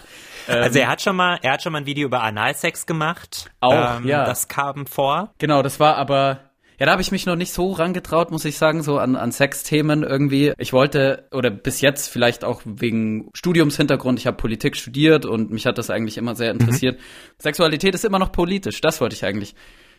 Also 0.47 0.79
er 0.79 0.89
hat 0.89 1.01
schon 1.01 1.15
mal, 1.15 1.39
er 1.41 1.53
hat 1.53 1.61
schon 1.61 1.71
mal 1.71 1.79
ein 1.79 1.85
Video 1.85 2.07
über 2.07 2.23
Analsex 2.23 2.85
gemacht. 2.85 3.51
Auch, 3.59 3.97
ähm, 3.97 4.07
ja. 4.07 4.25
Das 4.25 4.47
kam 4.47 4.85
vor. 4.87 5.33
Genau, 5.37 5.61
das 5.61 5.79
war 5.79 5.97
aber, 5.97 6.50
ja, 6.81 6.87
da 6.87 6.93
habe 6.93 7.03
ich 7.03 7.11
mich 7.11 7.27
noch 7.27 7.35
nicht 7.35 7.53
so 7.53 7.73
rangetraut, 7.73 8.31
muss 8.31 8.43
ich 8.43 8.57
sagen, 8.57 8.81
so 8.81 8.97
an, 8.97 9.15
an 9.15 9.31
Sexthemen 9.31 10.01
irgendwie. 10.01 10.53
Ich 10.57 10.73
wollte, 10.73 11.27
oder 11.31 11.51
bis 11.51 11.79
jetzt 11.79 12.07
vielleicht 12.07 12.43
auch 12.43 12.63
wegen 12.65 13.29
Studiumshintergrund, 13.35 14.17
ich 14.17 14.25
habe 14.25 14.35
Politik 14.35 14.75
studiert 14.75 15.27
und 15.27 15.51
mich 15.51 15.67
hat 15.67 15.77
das 15.77 15.91
eigentlich 15.91 16.17
immer 16.17 16.33
sehr 16.33 16.49
interessiert. 16.49 16.97
Mhm. 16.97 17.03
Sexualität 17.37 17.93
ist 17.93 18.03
immer 18.03 18.17
noch 18.17 18.31
politisch, 18.31 18.81
das 18.81 18.99
wollte 18.99 19.13
ich 19.13 19.23
eigentlich 19.23 19.53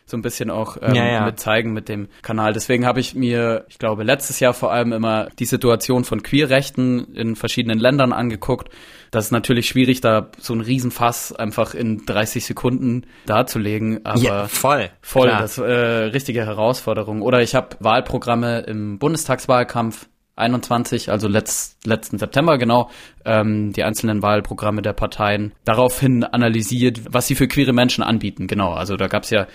so 0.05 0.17
ein 0.17 0.21
bisschen 0.21 0.49
auch 0.49 0.77
ähm, 0.81 0.95
ja, 0.95 1.05
ja. 1.05 1.25
mit 1.25 1.39
zeigen 1.39 1.73
mit 1.73 1.89
dem 1.89 2.07
Kanal. 2.21 2.53
Deswegen 2.53 2.85
habe 2.85 2.99
ich 2.99 3.15
mir, 3.15 3.65
ich 3.69 3.79
glaube, 3.79 4.03
letztes 4.03 4.39
Jahr 4.39 4.53
vor 4.53 4.71
allem 4.71 4.91
immer 4.91 5.29
die 5.39 5.45
Situation 5.45 6.03
von 6.03 6.23
Queerrechten 6.23 7.13
in 7.15 7.35
verschiedenen 7.35 7.79
Ländern 7.79 8.13
angeguckt. 8.13 8.69
Das 9.11 9.25
ist 9.25 9.31
natürlich 9.31 9.67
schwierig, 9.67 10.01
da 10.01 10.31
so 10.39 10.53
ein 10.53 10.61
Riesenfass 10.61 11.33
einfach 11.33 11.73
in 11.73 12.05
30 12.05 12.45
Sekunden 12.45 13.05
darzulegen, 13.25 14.05
aber 14.05 14.19
ja, 14.19 14.47
voll, 14.47 14.89
voll, 15.01 15.27
klar. 15.27 15.41
das 15.41 15.57
äh, 15.57 15.63
richtige 15.63 16.45
Herausforderung. 16.45 17.21
Oder 17.21 17.41
ich 17.41 17.55
habe 17.55 17.77
Wahlprogramme 17.79 18.61
im 18.61 18.97
Bundestagswahlkampf 18.97 20.07
21, 20.35 21.11
also 21.11 21.27
letzt, 21.27 21.85
letzten 21.85 22.17
September 22.17 22.57
genau, 22.57 22.89
ähm, 23.23 23.71
die 23.71 23.83
einzelnen 23.83 24.23
Wahlprogramme 24.23 24.81
der 24.81 24.93
Parteien 24.93 25.53
daraufhin 25.63 26.23
analysiert, 26.23 27.01
was 27.13 27.27
sie 27.27 27.35
für 27.35 27.47
queere 27.47 27.73
Menschen 27.73 28.03
anbieten. 28.03 28.47
Genau, 28.47 28.73
also 28.73 28.97
da 28.97 29.07
gab's 29.07 29.29
ja 29.29 29.47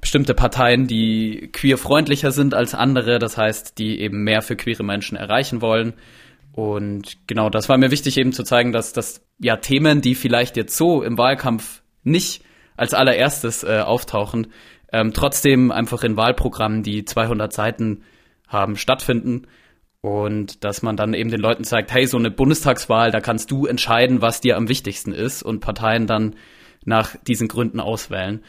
bestimmte 0.00 0.34
Parteien, 0.34 0.86
die 0.86 1.50
queerfreundlicher 1.52 2.32
sind 2.32 2.54
als 2.54 2.74
andere, 2.74 3.18
das 3.18 3.36
heißt, 3.36 3.78
die 3.78 4.00
eben 4.00 4.22
mehr 4.22 4.42
für 4.42 4.56
queere 4.56 4.84
Menschen 4.84 5.16
erreichen 5.16 5.60
wollen. 5.60 5.94
Und 6.52 7.18
genau, 7.26 7.50
das 7.50 7.68
war 7.68 7.78
mir 7.78 7.90
wichtig 7.90 8.16
eben 8.18 8.32
zu 8.32 8.42
zeigen, 8.42 8.72
dass 8.72 8.92
das 8.92 9.22
ja 9.38 9.56
Themen, 9.56 10.00
die 10.00 10.14
vielleicht 10.14 10.56
jetzt 10.56 10.76
so 10.76 11.02
im 11.02 11.16
Wahlkampf 11.16 11.82
nicht 12.02 12.42
als 12.76 12.94
allererstes 12.94 13.64
äh, 13.64 13.80
auftauchen, 13.80 14.48
ähm, 14.92 15.12
trotzdem 15.12 15.70
einfach 15.70 16.02
in 16.02 16.16
Wahlprogrammen, 16.16 16.82
die 16.82 17.04
200 17.04 17.52
Seiten 17.52 18.02
haben, 18.46 18.76
stattfinden. 18.76 19.46
Und 20.00 20.64
dass 20.64 20.82
man 20.82 20.96
dann 20.96 21.12
eben 21.12 21.30
den 21.30 21.40
Leuten 21.40 21.64
zeigt, 21.64 21.92
hey, 21.92 22.06
so 22.06 22.16
eine 22.18 22.30
Bundestagswahl, 22.30 23.10
da 23.10 23.20
kannst 23.20 23.50
du 23.50 23.66
entscheiden, 23.66 24.22
was 24.22 24.40
dir 24.40 24.56
am 24.56 24.68
wichtigsten 24.68 25.12
ist 25.12 25.42
und 25.42 25.60
Parteien 25.60 26.06
dann 26.06 26.36
nach 26.84 27.16
diesen 27.26 27.48
Gründen 27.48 27.80
auswählen. 27.80 28.42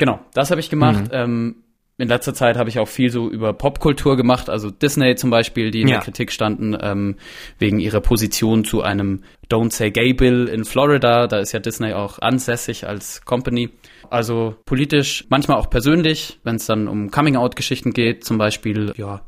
Genau, 0.00 0.18
das 0.32 0.50
habe 0.50 0.62
ich 0.62 0.70
gemacht. 0.70 1.08
Mhm. 1.08 1.10
Ähm, 1.12 1.54
in 1.98 2.08
letzter 2.08 2.32
Zeit 2.32 2.56
habe 2.56 2.70
ich 2.70 2.78
auch 2.78 2.88
viel 2.88 3.10
so 3.10 3.28
über 3.28 3.52
Popkultur 3.52 4.16
gemacht, 4.16 4.48
also 4.48 4.70
Disney 4.70 5.14
zum 5.16 5.28
Beispiel, 5.28 5.70
die 5.70 5.82
in 5.82 5.88
ja. 5.88 5.96
der 5.96 6.04
Kritik 6.04 6.32
standen, 6.32 6.74
ähm, 6.80 7.16
wegen 7.58 7.78
ihrer 7.80 8.00
Position 8.00 8.64
zu 8.64 8.80
einem 8.80 9.24
Don't 9.50 9.74
Say 9.74 9.90
Gay 9.90 10.14
Bill 10.14 10.48
in 10.48 10.64
Florida. 10.64 11.26
Da 11.26 11.40
ist 11.40 11.52
ja 11.52 11.60
Disney 11.60 11.92
auch 11.92 12.18
ansässig 12.18 12.86
als 12.86 13.26
Company. 13.26 13.68
Also 14.08 14.54
politisch, 14.64 15.26
manchmal 15.28 15.58
auch 15.58 15.68
persönlich, 15.68 16.40
wenn 16.44 16.56
es 16.56 16.64
dann 16.64 16.88
um 16.88 17.10
Coming-out-Geschichten 17.10 17.90
geht, 17.90 18.24
zum 18.24 18.38
Beispiel, 18.38 18.94
ja. 18.96 19.20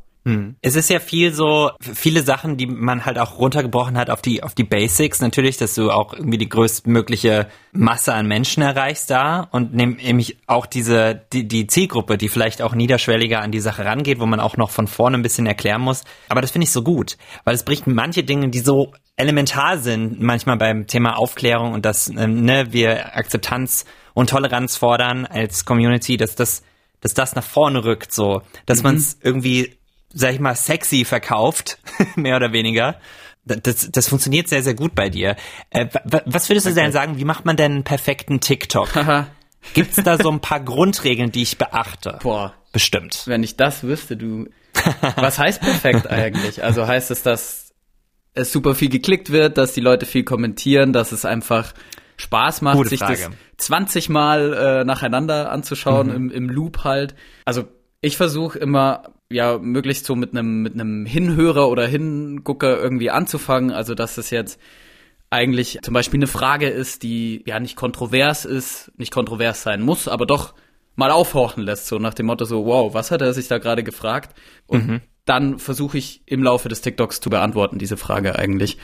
Es 0.63 0.77
ist 0.77 0.89
ja 0.89 1.01
viel 1.01 1.35
so, 1.35 1.71
viele 1.81 2.23
Sachen, 2.23 2.57
die 2.57 2.67
man 2.67 3.05
halt 3.05 3.19
auch 3.19 3.39
runtergebrochen 3.39 3.99
hat 3.99 4.09
auf 4.09 4.23
die, 4.23 4.43
auf 4.43 4.55
die 4.55 4.65
Basics. 4.65 5.21
Natürlich, 5.21 5.57
dass 5.57 5.75
du 5.75 5.91
auch 5.91 6.15
irgendwie 6.15 6.39
die 6.39 6.49
größtmögliche 6.49 7.49
Masse 7.73 8.15
an 8.15 8.27
Menschen 8.27 8.63
erreichst 8.63 9.11
da 9.11 9.49
und 9.51 9.75
nämlich 9.75 10.39
auch 10.47 10.67
diese, 10.67 11.23
die, 11.33 11.49
die 11.49 11.67
Zielgruppe, 11.67 12.19
die 12.19 12.29
vielleicht 12.29 12.63
auch 12.63 12.75
niederschwelliger 12.75 13.41
an 13.41 13.51
die 13.51 13.61
Sache 13.61 13.85
rangeht, 13.85 14.21
wo 14.21 14.27
man 14.27 14.39
auch 14.39 14.57
noch 14.57 14.71
von 14.71 14.87
vorne 14.87 15.19
ein 15.19 15.23
bisschen 15.23 15.47
erklären 15.47 15.83
muss. 15.83 16.05
Aber 16.29 16.41
das 16.41 16.53
finde 16.53 16.65
ich 16.65 16.73
so 16.73 16.83
gut, 16.83 17.17
weil 17.45 17.55
es 17.55 17.65
bricht 17.65 17.89
manche 17.89 18.23
Dinge, 18.23 18.49
die 18.51 18.61
so 18.61 18.93
elementar 19.17 19.79
sind, 19.79 20.21
manchmal 20.21 20.57
beim 20.57 20.87
Thema 20.87 21.19
Aufklärung 21.19 21.73
und 21.73 21.85
dass, 21.85 22.09
ähm, 22.09 22.45
ne, 22.45 22.73
wir 22.73 23.17
Akzeptanz 23.17 23.85
und 24.15 24.31
Toleranz 24.31 24.77
fordern 24.77 25.27
als 25.27 25.65
Community, 25.65 26.17
dass 26.17 26.37
das, 26.37 26.63
dass 27.01 27.15
das 27.15 27.35
nach 27.35 27.45
vorne 27.45 27.85
rückt, 27.85 28.13
so, 28.13 28.43
dass 28.67 28.79
mhm. 28.79 28.85
man 28.85 28.97
es 28.97 29.19
irgendwie 29.23 29.77
sag 30.15 30.33
ich 30.33 30.41
mal, 30.41 30.55
sexy 30.55 31.05
verkauft, 31.05 31.79
mehr 32.17 32.37
oder 32.37 32.53
weniger. 32.53 32.97
Das, 33.45 33.91
das 33.91 34.09
funktioniert 34.09 34.49
sehr, 34.49 34.63
sehr 34.63 34.75
gut 34.75 34.95
bei 34.95 35.09
dir. 35.09 35.35
Äh, 35.71 35.89
was 36.27 36.49
würdest 36.49 36.67
du 36.67 36.75
denn 36.75 36.93
sagen, 36.93 37.19
wie 37.19 37.25
macht 37.25 37.45
man 37.45 37.57
denn 37.57 37.73
einen 37.73 37.85
perfekten 37.85 38.41
TikTok? 38.41 38.91
Gibt's 39.75 39.97
da 39.97 40.17
so 40.17 40.31
ein 40.31 40.41
paar 40.43 40.61
Grundregeln, 40.61 41.33
die 41.33 41.43
ich 41.43 41.59
beachte? 41.59 42.19
Boah. 42.23 42.55
Bestimmt. 42.73 43.25
Wenn 43.27 43.43
ich 43.43 43.57
das 43.57 43.83
wüsste, 43.83 44.17
du. 44.17 44.49
Was 45.17 45.39
heißt 45.39 45.61
perfekt 45.61 46.11
eigentlich? 46.11 46.65
Also 46.65 46.87
heißt 46.87 47.11
es, 47.11 47.23
dass 47.23 47.75
es 48.35 48.51
super 48.51 48.75
viel 48.75 48.89
geklickt 48.89 49.31
wird, 49.31 49.59
dass 49.59 49.75
die 49.75 49.83
Leute 49.83 50.07
viel 50.07 50.25
kommentieren, 50.25 50.95
dass 50.95 51.13
es 51.13 51.27
einfach 51.27 51.75
Spaß 52.17 52.63
macht, 52.63 52.79
Gute 52.79 52.89
sich 52.89 53.01
Frage. 53.01 53.31
das 53.57 53.67
20 53.67 54.09
Mal 54.09 54.55
äh, 54.55 54.85
nacheinander 54.85 55.53
anzuschauen, 55.53 56.09
mhm. 56.09 56.15
im, 56.15 56.31
im 56.31 56.49
Loop 56.49 56.85
halt. 56.85 57.15
Also 57.45 57.65
ich 58.01 58.17
versuche 58.17 58.59
immer 58.59 59.13
ja 59.33 59.59
möglichst 59.59 60.07
so 60.07 60.15
mit 60.15 60.33
einem 60.33 60.63
mit 60.63 60.75
einem 60.75 61.07
Hinhörer 61.07 61.69
oder 61.69 61.87
Hingucker 61.87 62.79
irgendwie 62.81 63.11
anzufangen. 63.11 63.71
Also 63.71 63.95
dass 63.95 64.19
es 64.19 64.31
jetzt 64.31 64.61
eigentlich 65.31 65.79
zum 65.83 65.95
Beispiel 65.95 66.19
eine 66.19 66.27
Frage 66.27 66.69
ist, 66.69 67.03
die 67.03 67.43
ja 67.47 67.59
nicht 67.59 67.75
kontrovers 67.75 68.45
ist, 68.45 68.93
nicht 68.97 69.13
kontrovers 69.13 69.63
sein 69.63 69.81
muss, 69.81 70.07
aber 70.07 70.27
doch 70.27 70.55
mal 70.95 71.11
aufhorchen 71.11 71.63
lässt, 71.63 71.87
so 71.87 71.99
nach 71.99 72.15
dem 72.15 72.27
Motto 72.27 72.45
so, 72.45 72.67
wow, 72.67 72.93
was 72.93 73.11
hat 73.11 73.23
er 73.23 73.33
sich 73.33 73.49
da 73.49 73.59
gerade 73.59 73.83
gefragt? 73.83 74.35
Und 74.67 74.87
mhm. 74.87 75.01
dann 75.25 75.59
versuche 75.59 75.97
ich 75.97 76.23
im 76.27 76.43
Laufe 76.43 76.69
des 76.69 76.83
TikToks 76.83 77.21
zu 77.21 77.31
beantworten, 77.31 77.79
diese 77.79 77.97
Frage 77.97 78.39
eigentlich. 78.39 78.77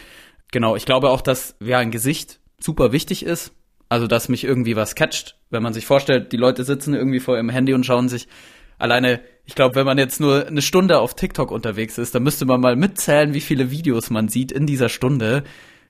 Genau, 0.51 0.75
ich 0.75 0.87
glaube 0.87 1.11
auch, 1.11 1.21
dass 1.21 1.57
ja 1.61 1.79
ein 1.79 1.91
Gesicht 1.91 2.41
super 2.59 2.93
wichtig 2.93 3.25
ist. 3.25 3.53
Also, 3.91 4.07
dass 4.07 4.29
mich 4.29 4.45
irgendwie 4.45 4.77
was 4.77 4.95
catcht. 4.95 5.37
Wenn 5.49 5.63
man 5.63 5.73
sich 5.73 5.87
vorstellt, 5.87 6.33
die 6.33 6.37
Leute 6.37 6.65
sitzen 6.65 6.95
irgendwie 6.95 7.21
vor 7.21 7.37
ihrem 7.37 7.49
Handy 7.49 7.73
und 7.73 7.87
schauen 7.87 8.09
sich 8.09 8.29
alleine, 8.79 9.21
ich 9.45 9.55
glaube, 9.55 9.75
wenn 9.75 9.87
man 9.87 9.99
jetzt 9.99 10.21
nur 10.21 10.47
eine 10.47 10.63
Stunde 10.63 10.99
auf 11.01 11.15
TikTok 11.15 11.51
unterwegs 11.51 11.99
ist, 11.99 12.15
dann 12.15 12.23
müsste 12.23 12.47
man 12.47 12.61
mal 12.61 12.77
mitzählen, 12.77 13.35
wie 13.35 13.41
viele 13.41 13.71
Videos 13.71 14.11
man 14.11 14.29
sieht 14.29 14.53
in 14.53 14.67
dieser 14.67 14.89
Stunde. 14.89 15.45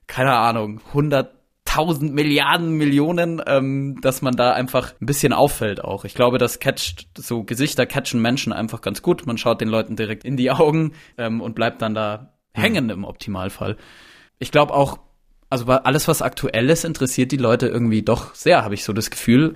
Keine 0.07 0.35
Ahnung, 0.35 0.81
100.000 0.93 2.13
Milliarden 2.13 2.73
Millionen, 2.73 3.43
ähm, 3.47 4.01
dass 4.01 4.23
man 4.23 4.37
da 4.37 4.53
einfach 4.53 4.95
ein 5.01 5.07
bisschen 5.07 5.33
auffällt 5.33 5.85
auch. 5.85 6.05
Ich 6.05 6.15
glaube, 6.15 6.39
das 6.39 6.61
catcht, 6.61 7.09
so 7.17 7.45
Gesichter 7.45 7.87
catchen 7.87 8.23
Menschen 8.23 8.53
einfach 8.53 8.81
ganz 8.81 9.03
gut. 9.03 9.27
Man 9.27 9.39
schaut 9.39 9.61
den 9.61 9.69
Leuten 9.69 9.97
direkt 9.97 10.25
in 10.25 10.37
die 10.37 10.51
Augen 10.51 10.93
ähm, 11.19 11.41
und 11.41 11.55
bleibt 11.55 11.83
dann 11.83 11.95
da 11.95 12.33
hängen 12.55 12.85
mhm. 12.85 12.91
im 12.91 13.05
Optimalfall. 13.05 13.77
Ich 14.39 14.51
glaube 14.51 14.73
auch, 14.73 14.99
also 15.51 15.67
alles, 15.67 16.09
was 16.09 16.23
aktuell 16.23 16.69
ist, 16.71 16.85
interessiert 16.85 17.33
die 17.33 17.39
Leute 17.39 17.69
irgendwie 17.69 18.03
doch 18.03 18.35
sehr, 18.35 18.65
habe 18.65 18.75
ich 18.75 18.85
so 18.85 18.93
das 18.93 19.11
Gefühl. 19.11 19.55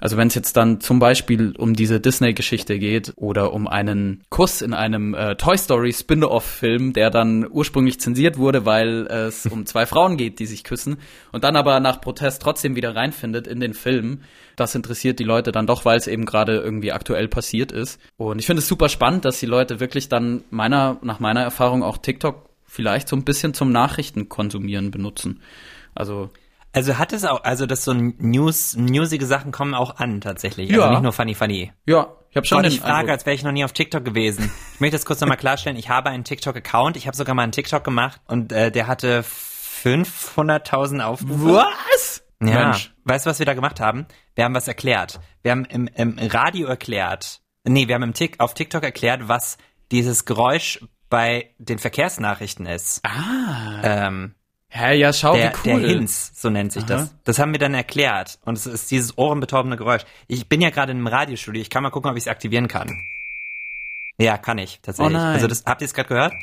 Also 0.00 0.16
wenn 0.16 0.28
es 0.28 0.34
jetzt 0.34 0.56
dann 0.56 0.80
zum 0.80 0.98
Beispiel 0.98 1.54
um 1.56 1.74
diese 1.74 2.00
Disney-Geschichte 2.00 2.78
geht 2.78 3.12
oder 3.16 3.52
um 3.52 3.68
einen 3.68 4.22
Kuss 4.30 4.62
in 4.62 4.72
einem 4.72 5.14
äh, 5.14 5.36
Toy 5.36 5.58
Story 5.58 5.92
Spin-off-Film, 5.92 6.94
der 6.94 7.10
dann 7.10 7.46
ursprünglich 7.48 8.00
zensiert 8.00 8.38
wurde, 8.38 8.64
weil 8.64 9.06
es 9.06 9.46
um 9.50 9.66
zwei 9.66 9.86
Frauen 9.86 10.16
geht, 10.16 10.38
die 10.38 10.46
sich 10.46 10.64
küssen 10.64 10.96
und 11.32 11.44
dann 11.44 11.56
aber 11.56 11.78
nach 11.80 12.00
Protest 12.00 12.42
trotzdem 12.42 12.76
wieder 12.76 12.96
reinfindet 12.96 13.46
in 13.46 13.60
den 13.60 13.74
Film. 13.74 14.22
Das 14.56 14.74
interessiert 14.74 15.18
die 15.18 15.24
Leute 15.24 15.52
dann 15.52 15.66
doch, 15.66 15.84
weil 15.84 15.98
es 15.98 16.06
eben 16.06 16.24
gerade 16.24 16.56
irgendwie 16.56 16.92
aktuell 16.92 17.28
passiert 17.28 17.70
ist. 17.70 18.00
Und 18.16 18.38
ich 18.38 18.46
finde 18.46 18.60
es 18.60 18.68
super 18.68 18.88
spannend, 18.88 19.24
dass 19.24 19.40
die 19.40 19.46
Leute 19.46 19.80
wirklich 19.80 20.08
dann 20.08 20.44
meiner, 20.50 20.98
nach 21.02 21.20
meiner 21.20 21.42
Erfahrung 21.42 21.82
auch 21.82 21.98
TikTok 21.98 22.48
vielleicht 22.66 23.08
so 23.08 23.16
ein 23.16 23.24
bisschen 23.24 23.52
zum 23.52 23.72
Nachrichtenkonsumieren 23.72 24.90
benutzen. 24.90 25.40
Also 25.94 26.30
also 26.72 26.98
hat 26.98 27.12
es 27.12 27.24
auch, 27.24 27.44
also 27.44 27.66
dass 27.66 27.84
so 27.84 27.92
News, 27.94 28.76
newsige 28.76 29.26
Sachen 29.26 29.52
kommen 29.52 29.74
auch 29.74 29.96
an 29.96 30.20
tatsächlich. 30.20 30.70
Also 30.70 30.82
ja. 30.82 30.90
nicht 30.90 31.02
nur 31.02 31.12
funny 31.12 31.34
funny. 31.34 31.72
Ja, 31.86 32.14
ich 32.30 32.36
habe 32.36 32.46
schon. 32.46 32.62
Gott, 32.62 32.72
ich 32.72 32.80
frage, 32.80 33.10
als 33.10 33.26
wäre 33.26 33.34
ich 33.34 33.42
noch 33.42 33.52
nie 33.52 33.64
auf 33.64 33.72
TikTok 33.72 34.04
gewesen. 34.04 34.50
Ich 34.74 34.80
möchte 34.80 34.96
das 34.96 35.04
kurz 35.04 35.20
nochmal 35.20 35.36
klarstellen. 35.36 35.76
Ich 35.76 35.88
habe 35.88 36.10
einen 36.10 36.24
TikTok-Account. 36.24 36.96
Ich 36.96 37.06
habe 37.06 37.16
sogar 37.16 37.34
mal 37.34 37.42
einen 37.42 37.52
TikTok 37.52 37.82
gemacht 37.82 38.20
und 38.26 38.52
äh, 38.52 38.70
der 38.70 38.86
hatte 38.86 39.24
500.000 39.82 41.00
Aufrufe. 41.00 41.64
Was? 41.92 42.22
Ja. 42.42 42.66
Mensch. 42.66 42.94
Weißt 43.04 43.26
du, 43.26 43.30
was 43.30 43.38
wir 43.38 43.46
da 43.46 43.54
gemacht 43.54 43.80
haben? 43.80 44.06
Wir 44.34 44.44
haben 44.44 44.54
was 44.54 44.68
erklärt. 44.68 45.20
Wir 45.42 45.50
haben 45.50 45.64
im, 45.64 45.88
im 45.88 46.18
Radio 46.18 46.68
erklärt. 46.68 47.40
Nee, 47.64 47.88
wir 47.88 47.94
haben 47.96 48.02
im 48.02 48.14
Tick, 48.14 48.40
auf 48.40 48.54
TikTok 48.54 48.82
erklärt, 48.82 49.28
was 49.28 49.58
dieses 49.90 50.24
Geräusch 50.24 50.80
bei 51.10 51.50
den 51.58 51.78
Verkehrsnachrichten 51.78 52.64
ist. 52.64 53.04
Ah. 53.04 53.80
Ähm, 53.82 54.34
Hä, 54.72 54.94
ja, 54.94 55.12
schau, 55.12 55.34
der, 55.34 55.52
wie 55.52 55.70
cool. 55.70 55.80
Der 55.80 55.90
Hinz, 55.90 56.30
so 56.34 56.48
nennt 56.48 56.72
sich 56.72 56.84
Aha. 56.84 56.88
das. 56.88 57.14
Das 57.24 57.38
haben 57.40 57.52
wir 57.52 57.58
dann 57.58 57.74
erklärt. 57.74 58.38
Und 58.44 58.56
es 58.56 58.66
ist 58.66 58.90
dieses 58.90 59.18
ohrenbetäubende 59.18 59.76
Geräusch. 59.76 60.02
Ich 60.28 60.48
bin 60.48 60.60
ja 60.60 60.70
gerade 60.70 60.92
in 60.92 60.98
einem 60.98 61.08
Radiostudio. 61.08 61.60
Ich 61.60 61.70
kann 61.70 61.82
mal 61.82 61.90
gucken, 61.90 62.10
ob 62.10 62.16
ich 62.16 62.24
es 62.24 62.28
aktivieren 62.28 62.68
kann. 62.68 62.96
Ja, 64.18 64.38
kann 64.38 64.58
ich, 64.58 64.80
tatsächlich. 64.80 65.16
Oh. 65.16 65.20
Also 65.20 65.48
das, 65.48 65.64
habt 65.66 65.82
ihr 65.82 65.86
es 65.86 65.94
gerade 65.94 66.08
gehört? 66.08 66.34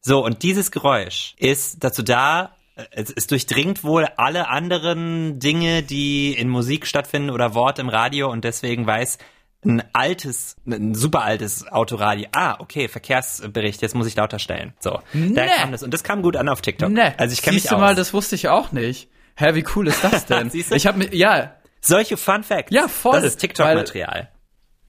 So, 0.00 0.24
und 0.24 0.42
dieses 0.42 0.70
Geräusch 0.70 1.34
ist 1.38 1.84
dazu 1.84 2.02
da, 2.02 2.56
es, 2.90 3.10
es 3.10 3.26
durchdringt 3.26 3.84
wohl 3.84 4.06
alle 4.16 4.48
anderen 4.48 5.38
Dinge, 5.38 5.82
die 5.82 6.32
in 6.32 6.48
Musik 6.48 6.86
stattfinden 6.86 7.30
oder 7.30 7.54
Worte 7.54 7.82
im 7.82 7.88
Radio 7.88 8.30
und 8.30 8.44
deswegen 8.44 8.86
weiß 8.86 9.18
ein 9.64 9.82
altes, 9.92 10.56
ein 10.66 10.94
super 10.94 11.22
altes 11.22 11.66
Autoradio. 11.70 12.28
Ah, 12.32 12.56
okay, 12.60 12.88
Verkehrsbericht, 12.88 13.82
jetzt 13.82 13.94
muss 13.94 14.06
ich 14.06 14.16
lauter 14.16 14.38
stellen. 14.38 14.72
So, 14.80 15.00
nee. 15.12 15.34
da 15.34 15.46
kam 15.46 15.72
das 15.72 15.82
und 15.82 15.92
das 15.92 16.02
kam 16.02 16.22
gut 16.22 16.36
an 16.36 16.48
auf 16.48 16.62
TikTok. 16.62 16.90
Nee. 16.90 17.12
Also 17.16 17.32
ich 17.32 17.42
kenne 17.42 17.54
mich 17.54 17.64
du 17.64 17.74
aus. 17.74 17.80
mal, 17.80 17.94
das 17.94 18.14
wusste 18.14 18.34
ich 18.36 18.48
auch 18.48 18.72
nicht. 18.72 19.08
Hä, 19.36 19.54
wie 19.54 19.64
cool 19.74 19.88
ist 19.88 20.02
das 20.02 20.26
denn? 20.26 20.50
ich 20.70 20.86
habe 20.86 20.98
mir 20.98 21.14
ja 21.14 21.54
solche 21.80 22.16
Fun 22.16 22.42
Facts. 22.42 22.72
Ja, 22.72 22.88
voll. 22.88 23.14
Das 23.14 23.24
ist 23.24 23.36
TikTok-Material. 23.38 24.28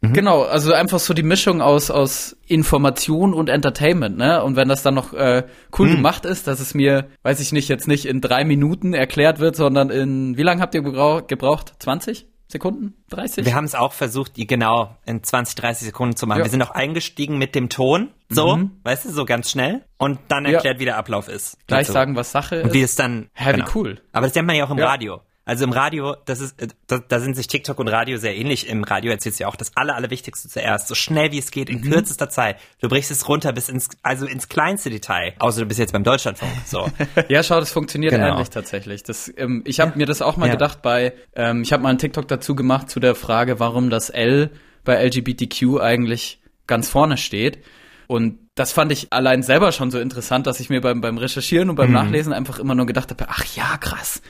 Mhm. 0.01 0.13
Genau, 0.13 0.41
also 0.41 0.73
einfach 0.73 0.99
so 0.99 1.13
die 1.13 1.23
Mischung 1.23 1.61
aus 1.61 1.91
aus 1.91 2.35
Information 2.47 3.35
und 3.35 3.49
Entertainment, 3.49 4.17
ne? 4.17 4.43
Und 4.43 4.55
wenn 4.55 4.67
das 4.67 4.81
dann 4.81 4.95
noch 4.95 5.13
äh, 5.13 5.43
cool 5.77 5.89
mhm. 5.89 5.97
gemacht 5.97 6.25
ist, 6.25 6.47
dass 6.47 6.59
es 6.59 6.73
mir, 6.73 7.07
weiß 7.21 7.39
ich 7.39 7.51
nicht, 7.51 7.69
jetzt 7.69 7.87
nicht 7.87 8.05
in 8.05 8.19
drei 8.19 8.43
Minuten 8.43 8.95
erklärt 8.95 9.39
wird, 9.39 9.55
sondern 9.55 9.91
in 9.91 10.37
wie 10.37 10.43
lange 10.43 10.61
habt 10.61 10.73
ihr 10.73 10.81
gebraucht? 10.81 11.73
20? 11.77 12.25
Sekunden? 12.51 12.93
30? 13.10 13.46
Wir 13.46 13.55
haben 13.55 13.65
es 13.65 13.75
auch 13.75 13.93
versucht, 13.93 14.38
die 14.38 14.48
genau 14.48 14.96
in 15.05 15.24
20, 15.24 15.55
30 15.55 15.88
Sekunden 15.88 16.15
zu 16.15 16.27
machen. 16.27 16.39
Ja. 16.39 16.46
Wir 16.46 16.51
sind 16.51 16.62
auch 16.62 16.72
eingestiegen 16.72 17.38
mit 17.38 17.55
dem 17.55 17.70
Ton, 17.70 18.12
so, 18.29 18.58
mhm. 18.58 18.79
weißt 18.84 19.05
du, 19.05 19.12
so 19.12 19.25
ganz 19.25 19.51
schnell. 19.51 19.84
Und 19.98 20.20
dann 20.27 20.46
erklärt, 20.46 20.75
ja. 20.75 20.79
wie 20.79 20.86
der 20.86 20.98
Ablauf 20.98 21.27
ist. 21.27 21.58
Gleich 21.67 21.88
so. 21.88 21.93
sagen, 21.93 22.15
was 22.15 22.31
Sache 22.31 22.58
ist. 22.58 22.65
Und 22.65 22.74
wie 22.74 22.81
es 22.81 22.96
dann. 22.96 23.29
Hä, 23.34 23.51
genau. 23.51 23.65
wie 23.65 23.72
cool. 23.75 24.01
Aber 24.12 24.27
das 24.27 24.36
nennt 24.36 24.48
man 24.48 24.55
ja 24.55 24.65
auch 24.65 24.72
im. 24.72 24.79
Radio. 24.79 25.22
Also 25.51 25.65
im 25.65 25.74
Radio, 25.74 26.15
das 26.24 26.39
ist, 26.39 26.62
äh, 26.62 26.70
da, 26.88 27.00
da 27.05 27.20
sind 27.20 27.36
sich 27.36 27.46
TikTok 27.46 27.77
und 27.77 27.89
Radio 27.89 28.15
sehr 28.15 28.38
ähnlich. 28.38 28.70
Im 28.70 28.86
Radio 28.86 29.12
erzählst 29.12 29.38
du 29.38 29.43
ja 29.43 29.48
auch 29.50 29.58
das 29.58 29.75
Aller, 29.75 29.98
Allerwichtigste 29.98 30.48
zuerst, 30.48 30.88
so 30.88 30.96
schnell 30.96 31.34
wie 31.34 31.39
es 31.39 31.51
geht, 31.51 31.70
in 31.70 31.81
mhm. 31.81 31.91
kürzester 31.91 32.29
Zeit. 32.29 32.55
Du 32.79 32.88
brichst 32.88 33.12
es 33.12 33.27
runter 33.27 33.51
bis 33.51 33.67
ins, 33.67 33.89
also 34.01 34.25
ins 34.25 34.48
kleinste 34.48 34.89
Detail. 34.89 35.34
Außer 35.39 35.60
du 35.60 35.67
bist 35.67 35.77
jetzt 35.77 35.91
beim 35.91 36.05
Deutschlandfunk. 36.05 36.53
So. 36.63 36.89
ja, 37.27 37.43
schau, 37.43 37.60
das 37.60 37.70
funktioniert 37.70 38.13
genau. 38.13 38.36
ähnlich 38.36 38.50
tatsächlich. 38.50 39.03
Das, 39.03 39.29
ähm, 39.36 39.62
ich 39.65 39.81
habe 39.81 39.91
ja. 39.91 39.98
mir 39.98 40.05
das 40.05 40.22
auch 40.22 40.38
mal 40.38 40.46
ja. 40.46 40.53
gedacht 40.53 40.81
bei, 40.81 41.12
ähm, 41.36 41.63
ich 41.63 41.74
habe 41.74 41.84
mal 41.84 41.89
einen 41.89 42.00
TikTok 42.00 42.29
dazu 42.29 42.55
gemacht 42.55 42.89
zu 42.89 43.01
der 43.01 43.13
Frage, 43.13 43.60
warum 43.60 43.89
das 43.89 44.10
L 44.10 44.51
bei 44.86 45.05
LGBTQ 45.05 45.81
eigentlich 45.81 46.39
ganz 46.65 46.88
vorne 46.88 47.17
steht. 47.17 47.62
Und 48.08 48.39
das 48.55 48.72
fand 48.72 48.93
ich 48.93 49.12
allein 49.12 49.43
selber 49.43 49.74
schon 49.74 49.91
so 49.91 50.00
interessant, 50.00 50.48
dass 50.48 50.62
ich 50.62 50.70
mir 50.70 50.79
beim, 50.79 51.01
beim 51.01 51.17
Recherchieren 51.17 51.70
und 51.70 51.75
beim 51.75 51.89
mhm. 51.89 51.96
Nachlesen 51.96 52.31
einfach 52.31 52.58
immer 52.58 52.74
nur 52.74 52.86
gedacht 52.86 53.10
habe, 53.10 53.25
ach 53.27 53.43
ja, 53.55 53.75
krass, 53.77 54.22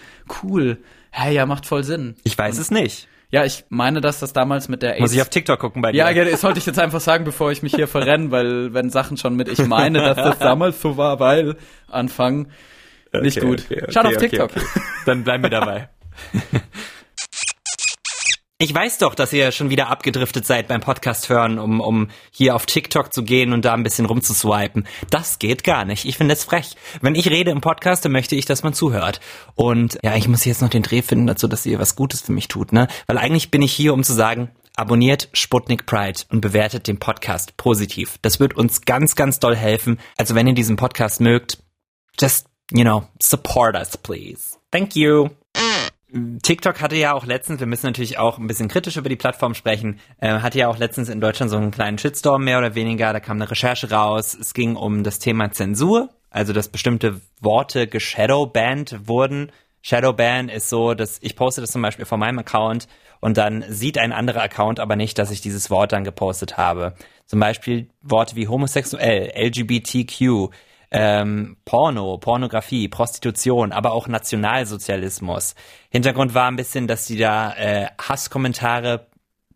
cool. 0.42 0.80
Hä, 1.12 1.34
ja, 1.34 1.46
macht 1.46 1.65
voll 1.65 1.84
Sinn. 1.84 2.15
Ich 2.24 2.38
weiß 2.38 2.56
und, 2.56 2.62
es 2.62 2.72
nicht. 2.72 3.08
Ja, 3.32 3.46
ich 3.46 3.63
meine, 3.70 4.01
dass 4.01 4.20
das 4.20 4.34
damals 4.34 4.68
mit 4.68 4.82
der 4.82 4.91
AIDS 4.91 5.01
Muss 5.01 5.13
ich 5.13 5.22
auf 5.22 5.30
TikTok 5.30 5.58
gucken 5.58 5.82
bei 5.82 5.94
dir? 5.94 6.00
Ja, 6.00 6.25
das 6.25 6.41
sollte 6.41 6.60
ich 6.60 6.65
jetzt 6.65 6.80
einfach 6.80 7.00
sagen, 7.00 7.24
bevor 7.24 7.51
ich 7.51 7.63
mich 7.63 7.74
hier 7.74 7.88
verrenne, 7.88 8.30
weil 8.32 8.74
wenn 8.74 8.89
Sachen 8.89 9.15
schon 9.15 9.36
mit 9.36 9.48
ich 9.48 9.65
meine, 9.65 10.00
dass 10.00 10.18
das 10.18 10.39
damals 10.39 10.82
so 10.82 10.98
war, 10.98 11.20
weil 11.22 11.56
anfangen, 11.88 12.51
okay, 13.13 13.22
nicht 13.22 13.39
gut. 13.39 13.63
Okay, 13.65 13.84
okay, 13.84 13.91
Schaut 13.91 14.06
auf 14.06 14.18
TikTok. 14.18 14.51
Dann 15.06 15.24
bleiben 15.24 15.44
wir 15.44 15.50
dabei. 15.50 15.89
Ich 18.62 18.75
weiß 18.75 19.00
doch, 19.00 19.15
dass 19.15 19.34
ihr 19.34 19.51
schon 19.51 19.72
wieder 19.72 19.89
abgedriftet 19.89 20.46
seid 20.46 20.68
beim 20.68 20.82
Podcast 20.82 21.30
hören, 21.30 21.58
um, 21.58 21.82
um 21.82 22.10
hier 22.30 22.56
auf 22.56 22.68
TikTok 22.68 23.12
zu 23.12 23.24
gehen 23.24 23.53
und 23.53 23.65
da 23.65 23.74
ein 23.74 23.82
bisschen 23.82 24.06
rumzuswipen. 24.06 24.86
Das 25.10 25.39
geht 25.39 25.63
gar 25.63 25.84
nicht. 25.84 26.06
Ich 26.06 26.18
finde 26.18 26.36
es 26.36 26.44
frech. 26.44 26.75
Wenn 27.01 27.15
ich 27.15 27.32
rede 27.32 27.50
im 27.50 27.62
Podcast, 27.62 28.06
dann 28.06 28.12
möchte 28.12 28.36
ich, 28.36 28.46
dass 28.46 28.62
man 28.62 28.75
zuhört. 28.75 29.20
Und 29.56 29.98
ja, 30.03 30.15
ich 30.15 30.27
muss 30.27 30.46
jetzt 30.46 30.62
noch 30.62 30.70
den 30.70 30.84
Dreh 30.84 31.01
finden 31.01 31.25
dazu, 31.25 31.48
dass 31.48 31.65
ihr 31.65 31.80
was 31.80 31.96
Gutes 31.96 32.22
für 32.22 32.34
mich 32.34 32.50
tut, 32.50 32.72
ne? 32.72 32.88
Weil 33.08 33.18
eigentlich 33.18 33.50
bin 33.50 33.63
ich 33.63 33.74
hier, 33.74 33.96
um 33.96 34.03
zu 34.03 34.13
sagen, 34.13 34.51
abonniert 34.75 35.30
Sputnik 35.34 35.88
Pride 35.88 36.20
und 36.30 36.41
bewertet 36.41 36.88
den 36.88 37.00
Podcast 37.00 37.58
positiv. 37.58 38.20
Das 38.22 38.39
wird 38.39 38.56
uns 38.56 38.82
ganz, 38.82 39.15
ganz 39.15 39.39
doll 39.39 39.56
helfen. 39.56 40.00
Also 40.18 40.36
wenn 40.36 40.46
ihr 40.46 40.53
diesen 40.53 40.75
Podcast 40.75 41.20
mögt, 41.20 41.58
just, 42.20 42.46
you 42.72 42.84
know, 42.84 43.08
support 43.20 43.74
us, 43.74 43.98
please. 43.98 44.56
Thank 44.70 44.96
you. 44.96 45.32
TikTok 46.41 46.82
hatte 46.82 46.98
ja 46.98 47.13
auch 47.13 47.25
letztens, 47.25 47.62
wir 47.62 47.68
müssen 47.68 47.86
natürlich 47.86 48.18
auch 48.18 48.38
ein 48.38 48.48
bisschen 48.48 48.68
kritisch 48.68 48.98
über 48.98 49.08
die 49.08 49.15
Plattform 49.15 49.53
sprechen, 49.53 50.00
äh, 50.20 50.39
hatte 50.39 50.60
ja 50.60 50.68
auch 50.68 50.77
letztens 50.77 51.08
in 51.08 51.22
Deutschland 51.22 51.50
so 51.50 51.58
einen 51.58 51.72
kleinen 51.72 51.98
Shitstorm 51.98 52.44
mehr 52.44 52.58
oder 52.58 52.75
weniger. 52.75 53.13
Da 53.13 53.22
kam 53.22 53.38
eine 53.38 53.50
Recherche 53.50 53.89
raus. 53.91 54.38
Es 54.39 54.53
ging 54.53 54.75
um 54.75 55.03
das 55.03 55.20
Thema 55.20 55.51
Zensur, 55.51 56.10
also 56.30 56.51
dass 56.51 56.68
bestimmte 56.68 57.22
Worte 57.39 57.88
geshadowbanned 57.88 59.08
wurden. 59.08 59.51
Shadowban 59.82 60.50
ist 60.50 60.70
so, 60.70 60.94
dass 60.94 61.18
ich 61.22 61.36
poste 61.36 61.62
das 61.62 61.72
zum 61.72 61.82
Beispiel 61.82 62.06
von 62.06 62.20
meinem 62.20 62.39
Account 62.39 62.88
und 63.22 63.38
dann 63.38 63.63
sieht 63.70 63.98
ein 63.98 64.12
anderer 64.12 64.41
Account 64.41 64.80
aber 64.80 64.96
nicht, 64.96 65.18
dass 65.18 65.32
ich 65.32 65.41
dieses 65.41 65.70
Wort 65.70 65.94
dann 65.94 66.03
gepostet 66.03 66.58
habe. 66.58 66.94
Zum 67.25 67.39
Beispiel 67.39 67.88
Worte 68.01 68.36
wie 68.36 68.48
homosexuell, 68.48 69.32
LGBTQ, 69.36 70.50
ähm, 70.91 71.57
Porno, 71.65 72.17
Pornografie, 72.17 72.88
Prostitution, 72.88 73.71
aber 73.71 73.93
auch 73.93 74.07
Nationalsozialismus. 74.07 75.55
Hintergrund 75.89 76.33
war 76.33 76.48
ein 76.48 76.57
bisschen, 76.57 76.88
dass 76.88 77.05
die 77.05 77.17
da 77.17 77.53
äh, 77.53 77.88
Hasskommentare 77.98 79.07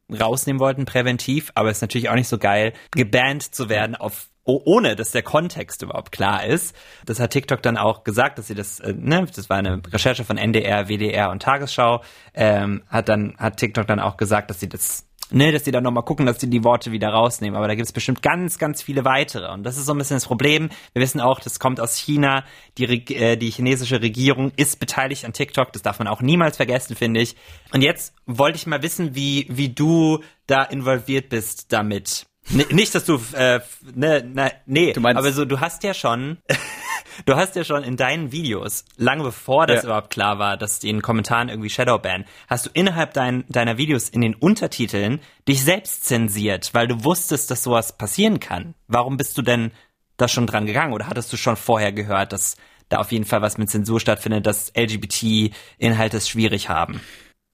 rausnehmen 0.09 0.59
wollten, 0.59 0.85
präventiv, 0.85 1.51
aber 1.55 1.69
es 1.69 1.77
ist 1.77 1.81
natürlich 1.81 2.09
auch 2.09 2.15
nicht 2.15 2.27
so 2.27 2.37
geil, 2.37 2.73
gebannt 2.91 3.43
zu 3.43 3.69
werden 3.69 3.95
auf 3.95 4.29
ohne 4.47 4.95
dass 4.95 5.11
der 5.11 5.23
Kontext 5.23 5.81
überhaupt 5.81 6.11
klar 6.11 6.45
ist. 6.45 6.75
Das 7.05 7.19
hat 7.19 7.31
TikTok 7.31 7.63
dann 7.63 7.77
auch 7.77 8.03
gesagt, 8.03 8.37
dass 8.37 8.45
sie 8.45 8.53
das, 8.53 8.79
äh, 8.79 8.93
ne, 8.93 9.25
das 9.35 9.49
war 9.49 9.57
eine 9.57 9.81
Recherche 9.91 10.23
von 10.23 10.37
NDR, 10.37 10.87
WDR 10.87 11.31
und 11.31 11.41
Tagesschau, 11.41 12.03
ähm, 12.35 12.83
hat 12.87 13.09
dann, 13.09 13.35
hat 13.39 13.57
TikTok 13.57 13.87
dann 13.87 13.99
auch 13.99 14.17
gesagt, 14.17 14.51
dass 14.51 14.59
sie 14.59 14.69
das 14.69 15.07
ne, 15.31 15.51
dass 15.51 15.63
die 15.63 15.71
dann 15.71 15.83
nochmal 15.83 16.03
gucken, 16.03 16.25
dass 16.25 16.37
die 16.37 16.49
die 16.49 16.63
Worte 16.63 16.91
wieder 16.91 17.09
rausnehmen. 17.09 17.57
Aber 17.57 17.67
da 17.67 17.75
gibt 17.75 17.85
es 17.85 17.93
bestimmt 17.93 18.21
ganz, 18.21 18.57
ganz 18.57 18.81
viele 18.81 19.05
weitere. 19.05 19.51
Und 19.51 19.63
das 19.63 19.77
ist 19.77 19.85
so 19.85 19.93
ein 19.93 19.97
bisschen 19.97 20.17
das 20.17 20.25
Problem. 20.25 20.69
Wir 20.93 21.01
wissen 21.01 21.21
auch, 21.21 21.39
das 21.39 21.59
kommt 21.59 21.79
aus 21.79 21.97
China. 21.97 22.43
Die, 22.77 22.85
äh, 23.15 23.37
die 23.37 23.51
chinesische 23.51 24.01
Regierung 24.01 24.51
ist 24.55 24.79
beteiligt 24.79 25.25
an 25.25 25.33
TikTok. 25.33 25.71
Das 25.73 25.81
darf 25.81 25.99
man 25.99 26.07
auch 26.07 26.21
niemals 26.21 26.57
vergessen, 26.57 26.95
finde 26.95 27.21
ich. 27.21 27.35
Und 27.73 27.81
jetzt 27.81 28.13
wollte 28.25 28.57
ich 28.57 28.67
mal 28.67 28.83
wissen, 28.83 29.15
wie, 29.15 29.47
wie 29.49 29.69
du 29.69 30.19
da 30.47 30.63
involviert 30.63 31.29
bist 31.29 31.71
damit. 31.73 32.25
Nicht, 32.49 32.93
dass 32.93 33.05
du, 33.05 33.19
äh, 33.33 33.59
ne, 33.95 34.23
ne, 34.23 34.51
nee, 34.65 34.93
du 34.93 35.01
meinst, 35.01 35.17
aber 35.17 35.31
so, 35.31 35.45
du 35.45 35.59
hast 35.59 35.83
ja 35.83 35.95
schon, 35.95 36.37
du 37.25 37.35
hast 37.35 37.55
ja 37.55 37.63
schon 37.63 37.83
in 37.83 37.97
deinen 37.97 38.31
Videos, 38.31 38.85
lange 38.97 39.23
bevor 39.23 39.65
das 39.65 39.77
ja. 39.77 39.85
überhaupt 39.85 40.11
klar 40.11 40.37
war, 40.37 40.55
dass 40.55 40.79
die 40.79 40.89
in 40.89 41.01
Kommentaren 41.01 41.49
irgendwie 41.49 41.71
Shadowban, 41.71 42.25
hast 42.47 42.67
du 42.67 42.69
innerhalb 42.73 43.13
dein, 43.13 43.45
deiner 43.49 43.77
Videos 43.77 44.09
in 44.09 44.21
den 44.21 44.35
Untertiteln 44.35 45.21
dich 45.47 45.63
selbst 45.63 46.05
zensiert, 46.05 46.73
weil 46.73 46.87
du 46.87 47.03
wusstest, 47.03 47.49
dass 47.49 47.63
sowas 47.63 47.97
passieren 47.97 48.39
kann. 48.39 48.75
Warum 48.87 49.17
bist 49.17 49.37
du 49.37 49.41
denn 49.41 49.71
da 50.17 50.27
schon 50.27 50.45
dran 50.45 50.67
gegangen 50.67 50.93
oder 50.93 51.07
hattest 51.07 51.33
du 51.33 51.37
schon 51.37 51.55
vorher 51.55 51.91
gehört, 51.91 52.31
dass 52.31 52.57
da 52.89 52.97
auf 52.99 53.11
jeden 53.11 53.25
Fall 53.25 53.41
was 53.41 53.57
mit 53.57 53.71
Zensur 53.71 53.99
stattfindet, 53.99 54.45
dass 54.45 54.71
LGBT-Inhalte 54.75 56.17
es 56.17 56.29
schwierig 56.29 56.69
haben? 56.69 57.01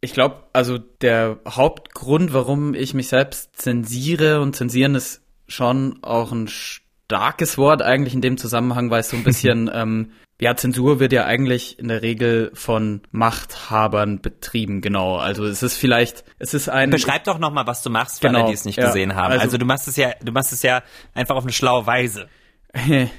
Ich 0.02 0.14
glaube, 0.14 0.44
also 0.52 0.80
der 0.80 1.38
Hauptgrund, 1.48 2.34
warum 2.34 2.74
ich 2.74 2.94
mich 2.94 3.08
selbst 3.08 3.56
zensiere 3.56 4.42
und 4.42 4.56
zensieren 4.56 4.96
ist 4.96 5.22
schon 5.48 6.00
auch 6.02 6.32
ein 6.32 6.48
starkes 6.48 7.58
Wort 7.58 7.82
eigentlich 7.82 8.14
in 8.14 8.22
dem 8.22 8.38
Zusammenhang, 8.38 8.90
weil 8.90 9.02
es 9.02 9.10
so 9.10 9.18
ein 9.18 9.24
bisschen, 9.24 9.70
ähm, 9.74 10.12
ja, 10.40 10.56
Zensur 10.56 11.00
wird 11.00 11.14
ja 11.14 11.26
eigentlich 11.26 11.78
in 11.78 11.88
der 11.88 12.02
Regel 12.02 12.50
von 12.56 13.02
Machthabern 13.12 14.22
betrieben, 14.22 14.82
genau. 14.82 15.18
Also 15.18 15.46
es 15.46 15.62
ist 15.62 15.78
vielleicht, 15.78 16.24
es 16.40 16.56
ist 16.56 16.68
ein. 16.68 16.90
Beschreib 16.90 17.26
doch 17.26 17.38
nochmal, 17.38 17.68
was 17.68 17.84
du 17.84 17.92
machst, 17.92 18.22
für 18.22 18.28
genau, 18.28 18.40
alle, 18.40 18.48
die 18.48 18.56
es 18.56 18.66
nicht 18.66 18.78
ja, 18.78 18.88
gesehen 18.88 19.14
haben. 19.14 19.34
Also, 19.34 19.44
also 19.44 19.58
du 19.60 19.66
machst 19.66 19.88
es 19.88 19.98
ja, 19.98 20.14
du 20.20 20.32
machst 20.32 20.52
es 20.52 20.64
ja 20.64 20.82
einfach 21.14 21.36
auf 21.36 21.44
eine 21.44 21.54
schlaue 21.54 21.86
Weise. 21.86 22.28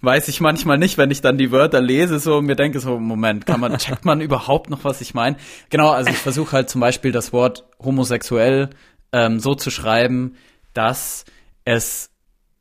weiß 0.00 0.28
ich 0.28 0.40
manchmal 0.40 0.78
nicht, 0.78 0.98
wenn 0.98 1.10
ich 1.10 1.20
dann 1.20 1.38
die 1.38 1.52
Wörter 1.52 1.80
lese 1.80 2.18
so 2.18 2.38
und 2.38 2.46
mir 2.46 2.56
denke 2.56 2.80
so, 2.80 2.98
Moment, 2.98 3.46
kann 3.46 3.60
man, 3.60 3.76
checkt 3.78 4.04
man 4.04 4.20
überhaupt 4.20 4.70
noch, 4.70 4.84
was 4.84 5.00
ich 5.00 5.14
meine? 5.14 5.36
Genau, 5.70 5.90
also 5.90 6.10
ich 6.10 6.18
versuche 6.18 6.52
halt 6.52 6.68
zum 6.68 6.80
Beispiel 6.80 7.12
das 7.12 7.32
Wort 7.32 7.64
homosexuell 7.82 8.70
ähm, 9.12 9.38
so 9.38 9.54
zu 9.54 9.70
schreiben, 9.70 10.34
dass 10.72 11.24
es 11.64 12.10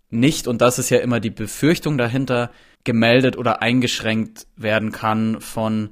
nicht, 0.09 0.47
und 0.47 0.61
das 0.61 0.77
ist 0.77 0.91
ja 0.91 0.99
immer 0.99 1.19
die 1.19 1.31
Befürchtung 1.31 1.97
dahinter, 1.97 2.51
gemeldet 2.83 3.37
oder 3.37 3.61
eingeschränkt 3.61 4.45
werden 4.55 4.91
kann 4.91 5.41
von 5.41 5.91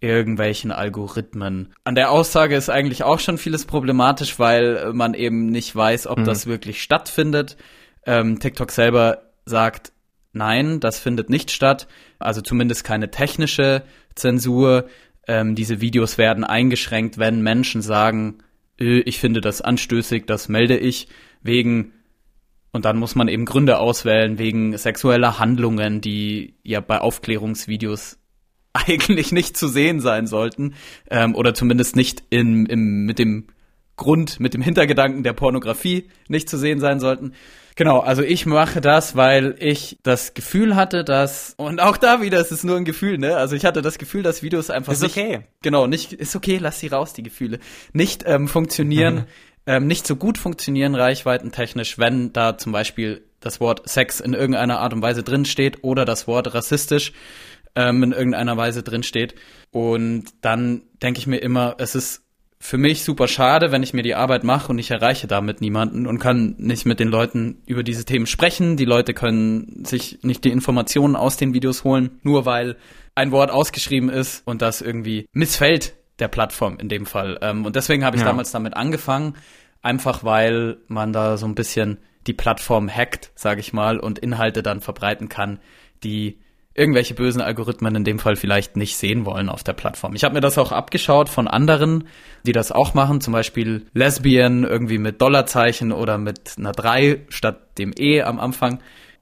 irgendwelchen 0.00 0.72
Algorithmen. 0.72 1.72
An 1.84 1.94
der 1.94 2.10
Aussage 2.10 2.56
ist 2.56 2.68
eigentlich 2.68 3.04
auch 3.04 3.20
schon 3.20 3.38
vieles 3.38 3.66
problematisch, 3.66 4.38
weil 4.40 4.92
man 4.92 5.14
eben 5.14 5.46
nicht 5.46 5.76
weiß, 5.76 6.08
ob 6.08 6.18
mhm. 6.18 6.24
das 6.24 6.46
wirklich 6.46 6.82
stattfindet. 6.82 7.56
Ähm, 8.04 8.40
TikTok 8.40 8.72
selber 8.72 9.31
sagt, 9.44 9.92
nein, 10.32 10.80
das 10.80 10.98
findet 10.98 11.30
nicht 11.30 11.50
statt. 11.50 11.88
Also 12.18 12.40
zumindest 12.40 12.84
keine 12.84 13.10
technische 13.10 13.82
Zensur. 14.14 14.86
Ähm, 15.26 15.54
diese 15.54 15.80
Videos 15.80 16.18
werden 16.18 16.44
eingeschränkt, 16.44 17.18
wenn 17.18 17.42
Menschen 17.42 17.82
sagen, 17.82 18.38
ich 18.78 19.20
finde 19.20 19.40
das 19.40 19.60
anstößig, 19.60 20.24
das 20.26 20.48
melde 20.48 20.76
ich 20.76 21.06
wegen 21.42 21.92
und 22.72 22.86
dann 22.86 22.98
muss 22.98 23.14
man 23.14 23.28
eben 23.28 23.44
Gründe 23.44 23.78
auswählen 23.78 24.38
wegen 24.38 24.76
sexueller 24.76 25.38
Handlungen, 25.38 26.00
die 26.00 26.54
ja 26.62 26.80
bei 26.80 26.98
Aufklärungsvideos 26.98 28.18
eigentlich 28.72 29.30
nicht 29.30 29.56
zu 29.56 29.68
sehen 29.68 30.00
sein 30.00 30.26
sollten 30.26 30.74
ähm, 31.10 31.34
oder 31.34 31.52
zumindest 31.54 31.96
nicht 31.96 32.24
in, 32.30 32.66
im, 32.66 33.04
mit 33.04 33.18
dem 33.18 33.48
Grund, 33.96 34.40
mit 34.40 34.54
dem 34.54 34.62
Hintergedanken 34.62 35.22
der 35.22 35.34
Pornografie 35.34 36.08
nicht 36.28 36.48
zu 36.48 36.56
sehen 36.56 36.80
sein 36.80 36.98
sollten. 36.98 37.34
Genau, 37.74 38.00
also 38.00 38.22
ich 38.22 38.44
mache 38.44 38.80
das, 38.80 39.16
weil 39.16 39.54
ich 39.58 39.98
das 40.02 40.34
Gefühl 40.34 40.76
hatte, 40.76 41.04
dass 41.04 41.54
und 41.56 41.80
auch 41.80 41.96
da 41.96 42.20
wieder 42.20 42.38
ist 42.38 42.52
es 42.52 42.64
nur 42.64 42.76
ein 42.76 42.84
Gefühl, 42.84 43.18
ne? 43.18 43.36
Also 43.36 43.56
ich 43.56 43.64
hatte 43.64 43.80
das 43.80 43.98
Gefühl, 43.98 44.22
dass 44.22 44.42
Videos 44.42 44.68
einfach 44.68 44.92
ist 44.92 45.02
nicht, 45.02 45.16
okay. 45.16 45.40
Genau, 45.62 45.86
nicht 45.86 46.12
ist 46.12 46.36
okay, 46.36 46.58
lass 46.60 46.80
sie 46.80 46.88
raus 46.88 47.14
die 47.14 47.22
Gefühle, 47.22 47.58
nicht 47.92 48.24
ähm, 48.26 48.48
funktionieren, 48.48 49.24
ähm, 49.66 49.86
nicht 49.86 50.06
so 50.06 50.16
gut 50.16 50.38
funktionieren 50.38 50.94
reichweitentechnisch, 50.94 51.98
wenn 51.98 52.32
da 52.32 52.58
zum 52.58 52.72
Beispiel 52.72 53.24
das 53.40 53.60
Wort 53.60 53.88
Sex 53.88 54.20
in 54.20 54.34
irgendeiner 54.34 54.80
Art 54.80 54.92
und 54.92 55.02
Weise 55.02 55.22
drin 55.22 55.44
steht 55.44 55.82
oder 55.82 56.04
das 56.04 56.26
Wort 56.26 56.54
rassistisch 56.54 57.12
ähm, 57.74 58.02
in 58.02 58.12
irgendeiner 58.12 58.56
Weise 58.56 58.82
drin 58.82 59.02
steht. 59.02 59.34
Und 59.70 60.24
dann 60.42 60.82
denke 61.02 61.18
ich 61.18 61.26
mir 61.26 61.38
immer, 61.38 61.76
es 61.78 61.94
ist 61.94 62.21
für 62.64 62.78
mich 62.78 63.02
super 63.02 63.26
schade, 63.26 63.72
wenn 63.72 63.82
ich 63.82 63.92
mir 63.92 64.04
die 64.04 64.14
Arbeit 64.14 64.44
mache 64.44 64.70
und 64.70 64.78
ich 64.78 64.92
erreiche 64.92 65.26
damit 65.26 65.60
niemanden 65.60 66.06
und 66.06 66.20
kann 66.20 66.54
nicht 66.58 66.86
mit 66.86 67.00
den 67.00 67.08
Leuten 67.08 67.60
über 67.66 67.82
diese 67.82 68.04
Themen 68.04 68.26
sprechen. 68.26 68.76
Die 68.76 68.84
Leute 68.84 69.14
können 69.14 69.84
sich 69.84 70.20
nicht 70.22 70.44
die 70.44 70.52
Informationen 70.52 71.16
aus 71.16 71.36
den 71.36 71.54
Videos 71.54 71.82
holen, 71.82 72.20
nur 72.22 72.46
weil 72.46 72.76
ein 73.16 73.32
Wort 73.32 73.50
ausgeschrieben 73.50 74.08
ist 74.08 74.46
und 74.46 74.62
das 74.62 74.80
irgendwie 74.80 75.26
missfällt 75.32 75.94
der 76.20 76.28
Plattform 76.28 76.78
in 76.78 76.88
dem 76.88 77.04
Fall. 77.04 77.36
Ähm, 77.42 77.66
und 77.66 77.74
deswegen 77.74 78.04
habe 78.04 78.14
ich 78.14 78.22
ja. 78.22 78.28
damals 78.28 78.52
damit 78.52 78.76
angefangen, 78.76 79.34
einfach 79.82 80.22
weil 80.22 80.76
man 80.86 81.12
da 81.12 81.38
so 81.38 81.46
ein 81.46 81.56
bisschen 81.56 81.98
die 82.28 82.32
Plattform 82.32 82.88
hackt, 82.88 83.32
sage 83.34 83.58
ich 83.58 83.72
mal, 83.72 83.98
und 83.98 84.20
Inhalte 84.20 84.62
dann 84.62 84.80
verbreiten 84.80 85.28
kann, 85.28 85.58
die 86.04 86.38
irgendwelche 86.74 87.14
bösen 87.14 87.40
Algorithmen 87.40 87.94
in 87.94 88.04
dem 88.04 88.18
Fall 88.18 88.36
vielleicht 88.36 88.76
nicht 88.76 88.96
sehen 88.96 89.26
wollen 89.26 89.48
auf 89.48 89.62
der 89.62 89.74
Plattform. 89.74 90.14
Ich 90.14 90.24
habe 90.24 90.34
mir 90.34 90.40
das 90.40 90.58
auch 90.58 90.72
abgeschaut 90.72 91.28
von 91.28 91.48
anderen, 91.48 92.08
die 92.46 92.52
das 92.52 92.72
auch 92.72 92.94
machen, 92.94 93.20
zum 93.20 93.32
Beispiel 93.32 93.86
Lesbian 93.92 94.64
irgendwie 94.64 94.98
mit 94.98 95.20
Dollarzeichen 95.20 95.92
oder 95.92 96.18
mit 96.18 96.54
einer 96.58 96.72
3 96.72 97.22
statt 97.28 97.78
dem 97.78 97.92
E 97.98 98.22
am 98.22 98.40
Anfang. 98.40 98.80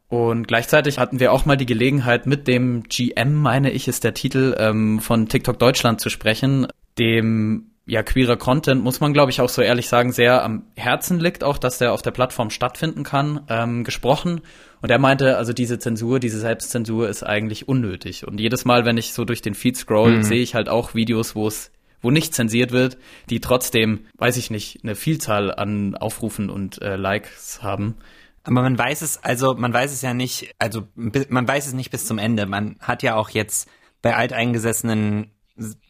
Und 0.09 0.49
gleichzeitig 0.49 0.99
hatten 0.99 1.21
wir 1.21 1.33
auch 1.33 1.47
mal 1.47 1.57
die 1.57 1.67
Gelegenheit, 1.67 2.27
mit 2.27 2.49
dem 2.49 2.83
GM, 2.85 3.35
meine 3.35 3.71
ich, 3.71 3.87
ist 3.87 4.03
der 4.03 4.15
Titel 4.15 4.57
ähm, 4.59 4.99
von 4.99 5.29
TikTok 5.29 5.59
Deutschland 5.59 6.01
zu 6.01 6.09
sprechen, 6.09 6.67
dem 6.99 7.71
ja, 7.87 8.03
queerer 8.03 8.37
Content, 8.37 8.83
muss 8.85 9.01
man, 9.01 9.13
glaube 9.13 9.31
ich, 9.31 9.41
auch 9.41 9.49
so 9.49 9.63
ehrlich 9.63 9.89
sagen, 9.89 10.13
sehr 10.13 10.45
am 10.45 10.65
Herzen 10.77 11.19
liegt, 11.19 11.43
auch 11.43 11.59
dass 11.59 11.79
der 11.79 11.93
auf 11.93 12.03
der 12.03 12.13
Plattform 12.13 12.51
stattfinden 12.51 13.03
kann, 13.03 13.41
ähm, 13.49 13.85
gesprochen. 13.85 14.43
Und 14.81 14.91
er 14.91 14.99
meinte, 14.99 15.37
also 15.37 15.53
diese 15.53 15.79
Zensur, 15.79 16.21
diese 16.21 16.39
Selbstzensur 16.39 17.09
ist 17.09 17.23
eigentlich 17.23 17.69
unnötig. 17.69 18.27
Und 18.27 18.39
jedes 18.39 18.65
Mal, 18.65 18.85
wenn 18.85 18.97
ich 18.97 19.13
so 19.13 19.25
durch 19.25 19.43
den 19.43 19.55
Feed 19.55 19.77
scroll, 19.77 20.19
mhm. 20.19 20.23
sehe 20.23 20.41
ich 20.41 20.55
halt 20.55 20.69
auch 20.69 20.95
Videos, 20.95 21.35
wo 21.35 21.49
es 21.49 21.73
wo 22.03 22.11
nicht 22.11 22.35
zensiert 22.35 22.73
wird, 22.73 22.97
die 23.29 23.41
trotzdem, 23.41 24.07
weiß 24.17 24.39
ich 24.39 24.51
nicht, 24.51 24.81
eine 24.83 24.95
Vielzahl 24.95 25.55
an 25.55 25.95
Aufrufen 25.95 26.49
und 26.49 26.81
äh, 26.81 26.97
Likes 26.97 27.63
haben. 27.63 27.97
Aber 28.43 28.63
man 28.63 28.79
weiß 28.79 29.03
es, 29.03 29.23
also 29.23 29.55
man 29.55 29.73
weiß 29.73 29.93
es 29.93 30.01
ja 30.01 30.15
nicht, 30.15 30.55
also 30.59 30.89
man 30.95 31.47
weiß 31.47 31.67
es 31.67 31.75
nicht 31.75 31.91
bis 31.91 32.07
zum 32.07 32.19
Ende. 32.19 32.47
Man 32.47 32.77
hat 32.81 33.03
ja 33.03 33.17
auch 33.17 33.29
jetzt 33.31 33.69
bei 34.01 34.17
alteingesessenen 34.17 35.31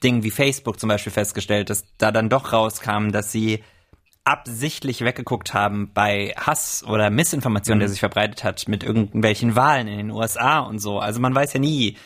Dingen 0.03 0.23
wie 0.23 0.31
Facebook 0.31 0.81
zum 0.81 0.89
Beispiel 0.89 1.13
festgestellt, 1.13 1.71
dass 1.71 1.85
da 1.99 2.11
dann 2.11 2.29
doch 2.29 2.53
rauskam, 2.53 3.11
dass 3.11 3.33
sie 3.33 3.63
absichtlich 4.25 5.03
weggeguckt 5.03 5.55
haben 5.55 5.93
bei 5.93 6.35
Hass 6.37 6.85
oder 6.87 7.11
Missinformation, 7.11 7.79
mhm. 7.79 7.81
der 7.81 7.89
sich 7.89 8.01
verbreitet 8.01 8.45
hat 8.45 8.69
mit 8.69 8.85
irgendwelchen 8.85 9.57
Wahlen 9.57 9.89
in 9.89 9.99
den 9.99 10.11
USA 10.11 10.61
und 10.61 10.79
so. 10.79 10.99
Also 10.99 11.21
man 11.21 11.35
weiß 11.35 11.55
ja 11.55 11.61
nie, 11.61 11.97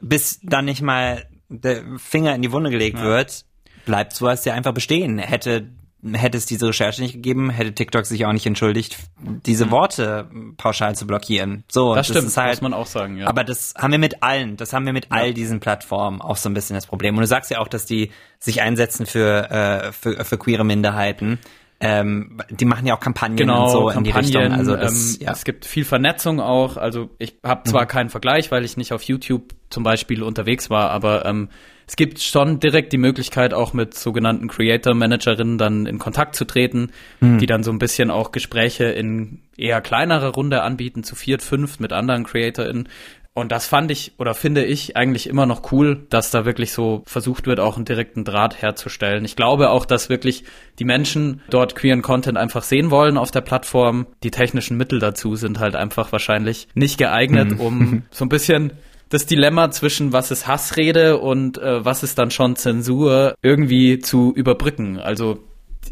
bis 0.00 0.40
dann 0.42 0.64
nicht 0.64 0.82
mal 0.82 1.26
der 1.48 1.84
Finger 1.98 2.34
in 2.34 2.42
die 2.42 2.52
Wunde 2.52 2.70
gelegt 2.70 2.98
ja. 2.98 3.04
wird, 3.04 3.44
bleibt 3.84 4.12
sowas 4.12 4.44
ja 4.44 4.54
einfach 4.54 4.74
bestehen. 4.74 5.18
Hätte 5.18 5.70
hätte 6.14 6.38
es 6.38 6.46
diese 6.46 6.68
Recherche 6.68 7.02
nicht 7.02 7.14
gegeben, 7.14 7.50
hätte 7.50 7.72
TikTok 7.72 8.06
sich 8.06 8.24
auch 8.26 8.32
nicht 8.32 8.46
entschuldigt, 8.46 8.98
diese 9.18 9.66
mhm. 9.66 9.70
Worte 9.70 10.30
pauschal 10.56 10.94
zu 10.94 11.06
blockieren. 11.06 11.64
So, 11.70 11.94
das, 11.94 12.08
das 12.08 12.16
stimmt, 12.16 12.36
halt, 12.36 12.50
muss 12.50 12.60
man 12.62 12.74
auch 12.74 12.86
sagen, 12.86 13.16
ja. 13.18 13.26
Aber 13.26 13.44
das 13.44 13.74
haben 13.76 13.92
wir 13.92 13.98
mit 13.98 14.22
allen, 14.22 14.56
das 14.56 14.72
haben 14.72 14.86
wir 14.86 14.92
mit 14.92 15.06
ja. 15.06 15.10
all 15.12 15.34
diesen 15.34 15.60
Plattformen 15.60 16.20
auch 16.20 16.36
so 16.36 16.48
ein 16.48 16.54
bisschen 16.54 16.74
das 16.74 16.86
Problem. 16.86 17.14
Und 17.16 17.22
du 17.22 17.26
sagst 17.26 17.50
ja 17.50 17.58
auch, 17.58 17.68
dass 17.68 17.86
die 17.86 18.10
sich 18.38 18.62
einsetzen 18.62 19.06
für, 19.06 19.50
äh, 19.50 19.92
für, 19.92 20.24
für 20.24 20.38
queere 20.38 20.64
Minderheiten. 20.64 21.38
Ähm, 21.78 22.38
die 22.48 22.64
machen 22.64 22.86
ja 22.86 22.96
auch 22.96 23.00
Kampagnen 23.00 23.36
genau, 23.36 23.64
und 23.64 23.70
so 23.70 23.78
Kampagnen, 23.86 23.98
in 23.98 24.04
die 24.04 24.18
Richtung. 24.18 24.52
Also 24.52 24.76
das, 24.76 25.14
ähm, 25.14 25.26
ja. 25.26 25.32
es 25.32 25.44
gibt 25.44 25.66
viel 25.66 25.84
Vernetzung 25.84 26.40
auch. 26.40 26.76
Also 26.78 27.10
ich 27.18 27.38
habe 27.44 27.68
zwar 27.68 27.82
mhm. 27.82 27.88
keinen 27.88 28.08
Vergleich, 28.08 28.50
weil 28.50 28.64
ich 28.64 28.76
nicht 28.76 28.92
auf 28.92 29.02
YouTube 29.02 29.54
zum 29.68 29.82
Beispiel 29.82 30.22
unterwegs 30.22 30.70
war, 30.70 30.90
aber 30.90 31.26
ähm, 31.26 31.50
es 31.86 31.94
gibt 31.94 32.20
schon 32.20 32.58
direkt 32.58 32.92
die 32.92 32.98
Möglichkeit, 32.98 33.54
auch 33.54 33.72
mit 33.72 33.94
sogenannten 33.94 34.48
Creator-Managerinnen 34.48 35.56
dann 35.56 35.86
in 35.86 35.98
Kontakt 35.98 36.34
zu 36.34 36.44
treten, 36.44 36.90
mhm. 37.20 37.38
die 37.38 37.46
dann 37.46 37.62
so 37.62 37.70
ein 37.70 37.78
bisschen 37.78 38.10
auch 38.10 38.32
Gespräche 38.32 38.86
in 38.86 39.40
eher 39.56 39.80
kleinerer 39.80 40.34
Runde 40.34 40.62
anbieten, 40.62 41.04
zu 41.04 41.14
viert, 41.14 41.42
fünf 41.42 41.78
mit 41.78 41.92
anderen 41.92 42.24
CreatorInnen. 42.24 42.88
Und 43.34 43.52
das 43.52 43.66
fand 43.66 43.90
ich 43.90 44.12
oder 44.18 44.34
finde 44.34 44.64
ich 44.64 44.96
eigentlich 44.96 45.28
immer 45.28 45.44
noch 45.44 45.70
cool, 45.70 46.06
dass 46.08 46.30
da 46.30 46.46
wirklich 46.46 46.72
so 46.72 47.02
versucht 47.04 47.46
wird, 47.46 47.60
auch 47.60 47.76
einen 47.76 47.84
direkten 47.84 48.24
Draht 48.24 48.62
herzustellen. 48.62 49.26
Ich 49.26 49.36
glaube 49.36 49.68
auch, 49.68 49.84
dass 49.84 50.08
wirklich 50.08 50.44
die 50.78 50.86
Menschen 50.86 51.42
dort 51.50 51.74
queeren 51.74 52.00
Content 52.00 52.38
einfach 52.38 52.62
sehen 52.62 52.90
wollen 52.90 53.18
auf 53.18 53.30
der 53.30 53.42
Plattform. 53.42 54.06
Die 54.22 54.30
technischen 54.30 54.78
Mittel 54.78 55.00
dazu 55.00 55.36
sind 55.36 55.60
halt 55.60 55.76
einfach 55.76 56.12
wahrscheinlich 56.12 56.66
nicht 56.74 56.96
geeignet, 56.96 57.52
mhm. 57.52 57.60
um 57.60 58.02
so 58.10 58.24
ein 58.24 58.30
bisschen 58.30 58.72
das 59.08 59.26
Dilemma 59.26 59.70
zwischen 59.70 60.12
was 60.12 60.30
ist 60.30 60.46
Hassrede 60.46 61.18
und 61.18 61.58
äh, 61.58 61.84
was 61.84 62.02
ist 62.02 62.18
dann 62.18 62.30
schon 62.30 62.56
Zensur 62.56 63.34
irgendwie 63.42 64.00
zu 64.00 64.32
überbrücken. 64.34 64.98
Also 64.98 65.44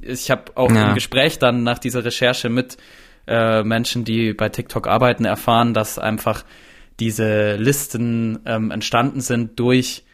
ich 0.03 0.31
habe 0.31 0.53
auch 0.57 0.71
ja. 0.73 0.89
im 0.89 0.95
Gespräch 0.95 1.39
dann 1.39 1.63
nach 1.63 1.79
dieser 1.79 2.05
Recherche 2.05 2.49
mit 2.49 2.77
äh, 3.27 3.63
Menschen, 3.63 4.05
die 4.05 4.33
bei 4.33 4.49
TikTok 4.49 4.89
arbeiten, 4.89 5.25
erfahren, 5.25 5.75
dass 5.75 5.99
einfach 5.99 6.45
diese 7.01 7.57
Listen 7.57 8.41
ähm, 8.47 8.71
entstanden 8.71 9.21
sind 9.21 9.59
durch 9.59 10.05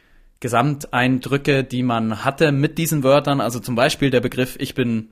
Gesamteindrücke, 0.41 1.65
die 1.65 1.83
man 1.83 2.25
hatte 2.25 2.53
mit 2.53 2.79
diesen 2.79 3.03
Wörtern. 3.03 3.41
Also 3.41 3.61
zum 3.61 3.75
Beispiel 3.75 4.11
der 4.11 4.21
Begriff 4.21 4.57
Ich 4.59 4.75
bin, 4.75 5.11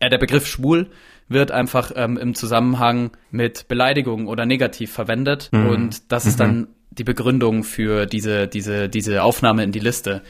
äh, 0.00 0.10
der 0.10 0.18
Begriff 0.18 0.46
schwul 0.46 0.88
wird 1.28 1.50
einfach 1.50 1.92
ähm, 1.94 2.16
im 2.16 2.34
Zusammenhang 2.34 3.10
mit 3.30 3.68
Beleidigung 3.68 4.26
oder 4.26 4.46
negativ 4.46 4.92
verwendet. 4.92 5.50
Mhm. 5.52 5.66
Und 5.66 6.12
das 6.12 6.26
ist 6.26 6.40
dann 6.40 6.56
mhm. 6.56 6.68
Die 6.90 7.04
Begründung 7.04 7.64
für 7.64 8.06
diese, 8.06 8.48
diese, 8.48 8.88
diese 8.88 9.22
Aufnahme 9.22 9.62
in 9.64 9.72
die 9.72 9.80
Liste. 9.80 10.22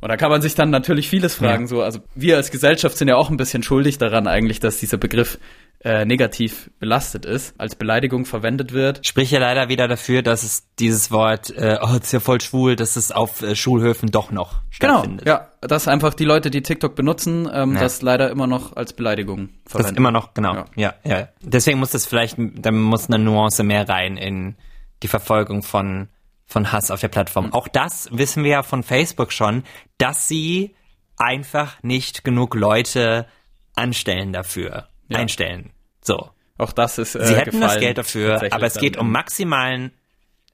Und 0.00 0.08
da 0.10 0.16
kann 0.16 0.30
man 0.30 0.42
sich 0.42 0.54
dann 0.54 0.70
natürlich 0.70 1.08
vieles 1.08 1.34
fragen. 1.34 1.64
Ja. 1.64 1.68
So, 1.68 1.82
also 1.82 2.00
wir 2.14 2.36
als 2.36 2.50
Gesellschaft 2.50 2.96
sind 2.96 3.08
ja 3.08 3.16
auch 3.16 3.30
ein 3.30 3.36
bisschen 3.36 3.62
schuldig 3.62 3.98
daran 3.98 4.28
eigentlich, 4.28 4.60
dass 4.60 4.78
dieser 4.78 4.96
Begriff 4.96 5.38
äh, 5.84 6.04
negativ 6.04 6.70
belastet 6.80 7.24
ist, 7.24 7.54
als 7.58 7.76
Beleidigung 7.76 8.24
verwendet 8.24 8.72
wird. 8.72 9.06
Sprich 9.06 9.30
ja 9.30 9.38
leider 9.38 9.68
wieder 9.68 9.86
dafür, 9.86 10.22
dass 10.22 10.42
es 10.42 10.66
dieses 10.78 11.10
Wort, 11.12 11.50
äh, 11.50 11.78
oh, 11.80 11.96
ist 11.96 12.12
ja 12.12 12.20
voll 12.20 12.40
schwul, 12.40 12.74
dass 12.74 12.96
es 12.96 13.12
auf 13.12 13.42
äh, 13.42 13.54
Schulhöfen 13.54 14.10
doch 14.10 14.32
noch 14.32 14.60
genau, 14.78 14.94
stattfindet. 14.94 15.24
Genau, 15.24 15.36
ja, 15.36 15.48
dass 15.60 15.86
einfach 15.86 16.14
die 16.14 16.24
Leute, 16.24 16.50
die 16.50 16.62
TikTok 16.62 16.96
benutzen, 16.96 17.48
ähm, 17.52 17.74
ja. 17.74 17.80
das 17.80 18.02
leider 18.02 18.30
immer 18.30 18.48
noch 18.48 18.74
als 18.76 18.92
Beleidigung 18.92 19.50
verwenden. 19.66 19.92
Das 19.92 19.98
immer 19.98 20.10
noch, 20.10 20.34
genau, 20.34 20.54
ja. 20.54 20.64
ja, 20.74 20.94
ja. 21.04 21.28
Deswegen 21.42 21.78
muss 21.78 21.90
das 21.90 22.06
vielleicht, 22.06 22.36
da 22.38 22.72
muss 22.72 23.08
eine 23.08 23.22
Nuance 23.22 23.62
mehr 23.62 23.88
rein 23.88 24.16
in 24.16 24.56
die 25.02 25.08
Verfolgung 25.08 25.62
von 25.62 26.08
von 26.46 26.72
Hass 26.72 26.90
auf 26.90 27.00
der 27.00 27.08
Plattform. 27.08 27.46
Mhm. 27.46 27.52
Auch 27.52 27.68
das 27.68 28.08
wissen 28.10 28.42
wir 28.42 28.50
ja 28.50 28.62
von 28.62 28.82
Facebook 28.82 29.32
schon, 29.32 29.64
dass 29.98 30.28
sie 30.28 30.74
einfach 31.18 31.82
nicht 31.82 32.24
genug 32.24 32.54
Leute 32.54 33.26
anstellen 33.74 34.32
dafür 34.32 34.88
ja. 35.08 35.18
einstellen. 35.18 35.70
So. 36.00 36.30
Auch 36.56 36.72
das 36.72 36.98
ist. 36.98 37.14
Äh, 37.14 37.24
Sie 37.24 37.36
hätten 37.36 37.60
das 37.60 37.78
Geld 37.78 37.98
dafür, 37.98 38.42
aber 38.50 38.66
es 38.66 38.78
geht 38.78 38.96
um 38.96 39.12
maximalen, 39.12 39.92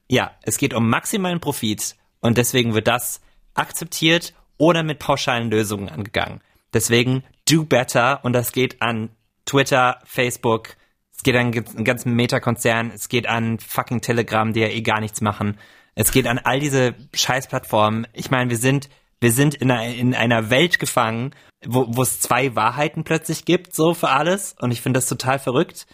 ja, 0.07 0.31
es 0.43 0.57
geht 0.57 0.73
um 0.73 0.87
maximalen 0.87 1.39
Profit 1.39 1.95
und 2.19 2.37
deswegen 2.37 2.75
wird 2.75 2.87
das 2.87 3.21
akzeptiert 3.55 4.33
oder 4.57 4.83
mit 4.83 4.99
pauschalen 4.99 5.49
Lösungen 5.49 5.89
angegangen. 5.89 6.41
Deswegen 6.73 7.23
do 7.49 7.63
better 7.63 8.23
und 8.23 8.33
das 8.33 8.51
geht 8.51 8.81
an 8.81 9.09
Twitter, 9.45 9.99
Facebook, 10.05 10.75
es 11.15 11.23
geht 11.23 11.35
an 11.35 11.53
einen 11.53 11.85
ganzen 11.85 12.13
Meta-Konzern, 12.13 12.91
es 12.93 13.09
geht 13.09 13.27
an 13.27 13.59
fucking 13.59 14.01
Telegram, 14.01 14.53
die 14.53 14.59
ja 14.61 14.67
eh 14.67 14.81
gar 14.81 14.99
nichts 14.99 15.21
machen. 15.21 15.57
Es 15.95 16.11
geht 16.11 16.27
an 16.27 16.39
all 16.39 16.59
diese 16.59 16.95
Scheißplattformen. 17.13 18.07
Ich 18.13 18.29
meine, 18.29 18.49
wir 18.49 18.57
sind 18.57 18.89
wir 19.19 19.31
sind 19.31 19.55
in 19.55 19.71
einer, 19.71 19.93
in 19.93 20.13
einer 20.13 20.49
Welt 20.49 20.79
gefangen, 20.79 21.33
wo, 21.65 21.85
wo 21.89 22.01
es 22.01 22.19
zwei 22.19 22.55
Wahrheiten 22.55 23.03
plötzlich 23.03 23.45
gibt, 23.45 23.75
so 23.75 23.93
für 23.93 24.09
alles. 24.09 24.55
Und 24.59 24.71
ich 24.71 24.81
finde 24.81 24.99
das 24.99 25.07
total 25.07 25.39
verrückt. 25.39 25.87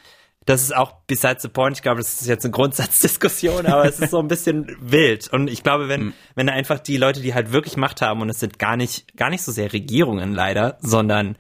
Das 0.46 0.64
ist 0.64 0.76
auch 0.76 0.96
besides 1.06 1.44
the 1.44 1.48
point. 1.48 1.78
Ich 1.78 1.84
glaube, 1.84 2.00
das 2.00 2.20
ist 2.20 2.28
jetzt 2.28 2.46
eine 2.46 2.52
Grundsatzdiskussion, 2.52 3.68
aber 3.68 3.86
es 3.86 4.00
ist 4.00 4.12
so 4.12 4.20
ein 4.20 4.28
bisschen 4.28 4.76
wild. 4.82 5.32
Und 5.32 5.50
ich 5.50 5.62
glaube, 5.62 5.88
wenn, 5.88 6.06
mhm. 6.06 6.14
wenn 6.36 6.50
einfach 6.50 6.80
die 6.80 6.98
Leute, 6.98 7.22
die 7.22 7.36
halt 7.36 7.54
wirklich 7.54 7.78
Macht 7.78 8.02
haben, 8.02 8.22
und 8.22 8.30
es 8.30 8.40
sind 8.40 8.58
gar 8.58 8.76
nicht, 8.76 9.16
gar 9.16 9.30
nicht 9.30 9.44
so 9.44 9.52
sehr 9.52 9.72
Regierungen 9.72 10.34
leider, 10.34 10.78
sondern 10.82 11.38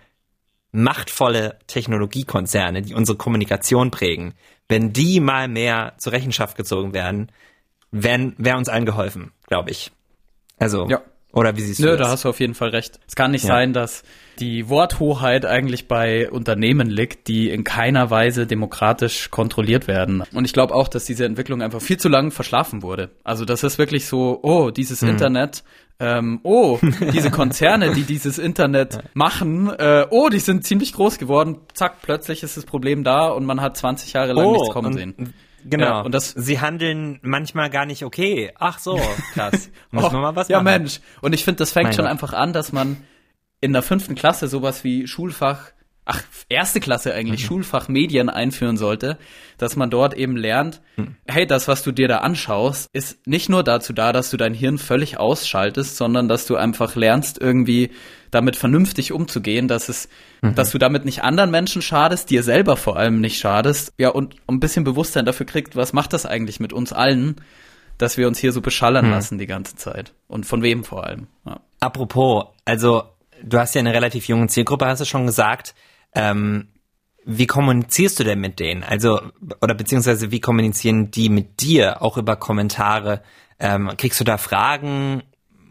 machtvolle 0.71 1.57
Technologiekonzerne, 1.67 2.81
die 2.81 2.93
unsere 2.93 3.17
Kommunikation 3.17 3.91
prägen, 3.91 4.33
wenn 4.69 4.93
die 4.93 5.19
mal 5.19 5.47
mehr 5.47 5.93
zur 5.97 6.13
Rechenschaft 6.13 6.55
gezogen 6.55 6.93
werden, 6.93 7.29
wäre 7.91 8.57
uns 8.57 8.69
allen 8.69 8.85
geholfen, 8.85 9.31
glaube 9.47 9.69
ich. 9.69 9.91
Also. 10.59 10.87
Ja. 10.87 11.01
Oder 11.33 11.55
wie 11.55 11.61
siehst 11.61 11.79
du 11.79 11.83
Nö, 11.83 11.91
das? 11.91 11.99
da 11.99 12.09
hast 12.09 12.25
du 12.25 12.29
auf 12.29 12.41
jeden 12.41 12.55
Fall 12.55 12.69
recht. 12.69 12.99
Es 13.07 13.15
kann 13.15 13.31
nicht 13.31 13.45
ja. 13.45 13.53
sein, 13.53 13.71
dass 13.71 14.03
die 14.39 14.67
Worthoheit 14.67 15.45
eigentlich 15.45 15.87
bei 15.87 16.29
Unternehmen 16.29 16.89
liegt, 16.89 17.29
die 17.29 17.49
in 17.49 17.63
keiner 17.63 18.09
Weise 18.09 18.47
demokratisch 18.47 19.29
kontrolliert 19.29 19.87
werden. 19.87 20.23
Und 20.33 20.43
ich 20.43 20.51
glaube 20.51 20.75
auch, 20.75 20.89
dass 20.89 21.05
diese 21.05 21.23
Entwicklung 21.25 21.61
einfach 21.61 21.81
viel 21.81 21.97
zu 21.97 22.09
lang 22.09 22.31
verschlafen 22.31 22.81
wurde. 22.81 23.11
Also 23.23 23.45
das 23.45 23.63
ist 23.63 23.77
wirklich 23.77 24.07
so, 24.07 24.39
oh, 24.43 24.71
dieses 24.71 25.01
mhm. 25.01 25.09
Internet, 25.11 25.63
ähm, 26.01 26.39
oh, 26.41 26.79
diese 27.13 27.29
Konzerne, 27.29 27.93
die 27.93 28.03
dieses 28.03 28.39
Internet 28.39 29.03
machen, 29.13 29.69
äh, 29.69 30.07
oh, 30.09 30.29
die 30.29 30.39
sind 30.39 30.65
ziemlich 30.65 30.93
groß 30.93 31.19
geworden. 31.19 31.59
Zack, 31.73 32.01
plötzlich 32.01 32.41
ist 32.41 32.57
das 32.57 32.65
Problem 32.65 33.03
da 33.03 33.27
und 33.27 33.45
man 33.45 33.61
hat 33.61 33.77
20 33.77 34.13
Jahre 34.13 34.33
lang 34.33 34.45
oh, 34.45 34.53
nichts 34.53 34.69
kommen 34.69 34.93
sehen. 34.93 35.33
Genau. 35.63 35.85
Ja, 35.85 36.01
und 36.01 36.13
das, 36.15 36.31
sie 36.31 36.59
handeln 36.59 37.19
manchmal 37.21 37.69
gar 37.69 37.85
nicht 37.85 38.03
okay. 38.03 38.51
Ach 38.57 38.79
so, 38.79 38.99
krass. 39.33 39.69
Muss 39.91 40.11
man 40.11 40.21
mal 40.21 40.35
was 40.35 40.47
ja, 40.47 40.57
machen. 40.57 40.73
Ja, 40.73 40.79
Mensch. 40.79 41.01
Und 41.21 41.33
ich 41.33 41.43
finde, 41.43 41.59
das 41.59 41.71
fängt 41.71 41.89
mein 41.89 41.93
schon 41.93 42.05
Gott. 42.05 42.11
einfach 42.11 42.33
an, 42.33 42.51
dass 42.51 42.71
man 42.71 42.97
in 43.59 43.73
der 43.73 43.83
fünften 43.83 44.15
Klasse 44.15 44.47
sowas 44.47 44.83
wie 44.83 45.07
Schulfach, 45.07 45.71
ach, 46.05 46.23
erste 46.49 46.79
Klasse 46.79 47.13
eigentlich, 47.13 47.43
mhm. 47.43 47.47
Schulfach 47.47 47.87
Medien 47.87 48.29
einführen 48.29 48.77
sollte, 48.77 49.17
dass 49.57 49.75
man 49.75 49.89
dort 49.89 50.13
eben 50.15 50.35
lernt, 50.35 50.81
mhm. 50.97 51.15
hey, 51.27 51.45
das, 51.45 51.67
was 51.67 51.83
du 51.83 51.91
dir 51.91 52.07
da 52.07 52.17
anschaust, 52.17 52.89
ist 52.93 53.25
nicht 53.27 53.49
nur 53.49 53.63
dazu 53.63 53.93
da, 53.93 54.11
dass 54.11 54.31
du 54.31 54.37
dein 54.37 54.53
Hirn 54.53 54.77
völlig 54.77 55.17
ausschaltest, 55.17 55.97
sondern 55.97 56.27
dass 56.27 56.47
du 56.47 56.55
einfach 56.55 56.95
lernst, 56.95 57.39
irgendwie 57.39 57.91
damit 58.31 58.55
vernünftig 58.55 59.11
umzugehen, 59.11 59.67
dass 59.67 59.89
es, 59.89 60.09
mhm. 60.41 60.55
dass 60.55 60.71
du 60.71 60.77
damit 60.77 61.05
nicht 61.05 61.23
anderen 61.23 61.51
Menschen 61.51 61.81
schadest, 61.81 62.29
dir 62.29 62.43
selber 62.43 62.77
vor 62.77 62.97
allem 62.97 63.21
nicht 63.21 63.37
schadest, 63.37 63.93
ja, 63.97 64.09
und 64.09 64.35
ein 64.47 64.59
bisschen 64.59 64.83
Bewusstsein 64.83 65.25
dafür 65.25 65.45
kriegst, 65.45 65.75
was 65.75 65.93
macht 65.93 66.13
das 66.13 66.25
eigentlich 66.25 66.59
mit 66.59 66.73
uns 66.73 66.93
allen, 66.93 67.35
dass 67.97 68.17
wir 68.17 68.27
uns 68.27 68.39
hier 68.39 68.51
so 68.51 68.61
beschallern 68.61 69.05
mhm. 69.05 69.11
lassen 69.11 69.37
die 69.37 69.47
ganze 69.47 69.75
Zeit. 69.75 70.13
Und 70.27 70.45
von 70.45 70.63
wem 70.63 70.83
vor 70.83 71.05
allem. 71.05 71.27
Ja. 71.45 71.59
Apropos, 71.79 72.45
also 72.65 73.03
du 73.43 73.59
hast 73.59 73.75
ja 73.75 73.79
eine 73.79 73.93
relativ 73.93 74.27
junge 74.27 74.47
Zielgruppe, 74.47 74.85
hast 74.85 75.01
du 75.01 75.05
schon 75.05 75.27
gesagt. 75.27 75.75
Ähm, 76.13 76.67
wie 77.23 77.47
kommunizierst 77.47 78.19
du 78.19 78.23
denn 78.23 78.39
mit 78.39 78.59
denen? 78.59 78.83
Also, 78.83 79.21
oder 79.61 79.75
beziehungsweise 79.75 80.31
wie 80.31 80.39
kommunizieren 80.39 81.11
die 81.11 81.29
mit 81.29 81.61
dir, 81.61 82.01
auch 82.01 82.17
über 82.17 82.35
Kommentare? 82.35 83.21
Ähm, 83.59 83.91
kriegst 83.97 84.19
du 84.19 84.23
da 84.23 84.37
Fragen? 84.37 85.23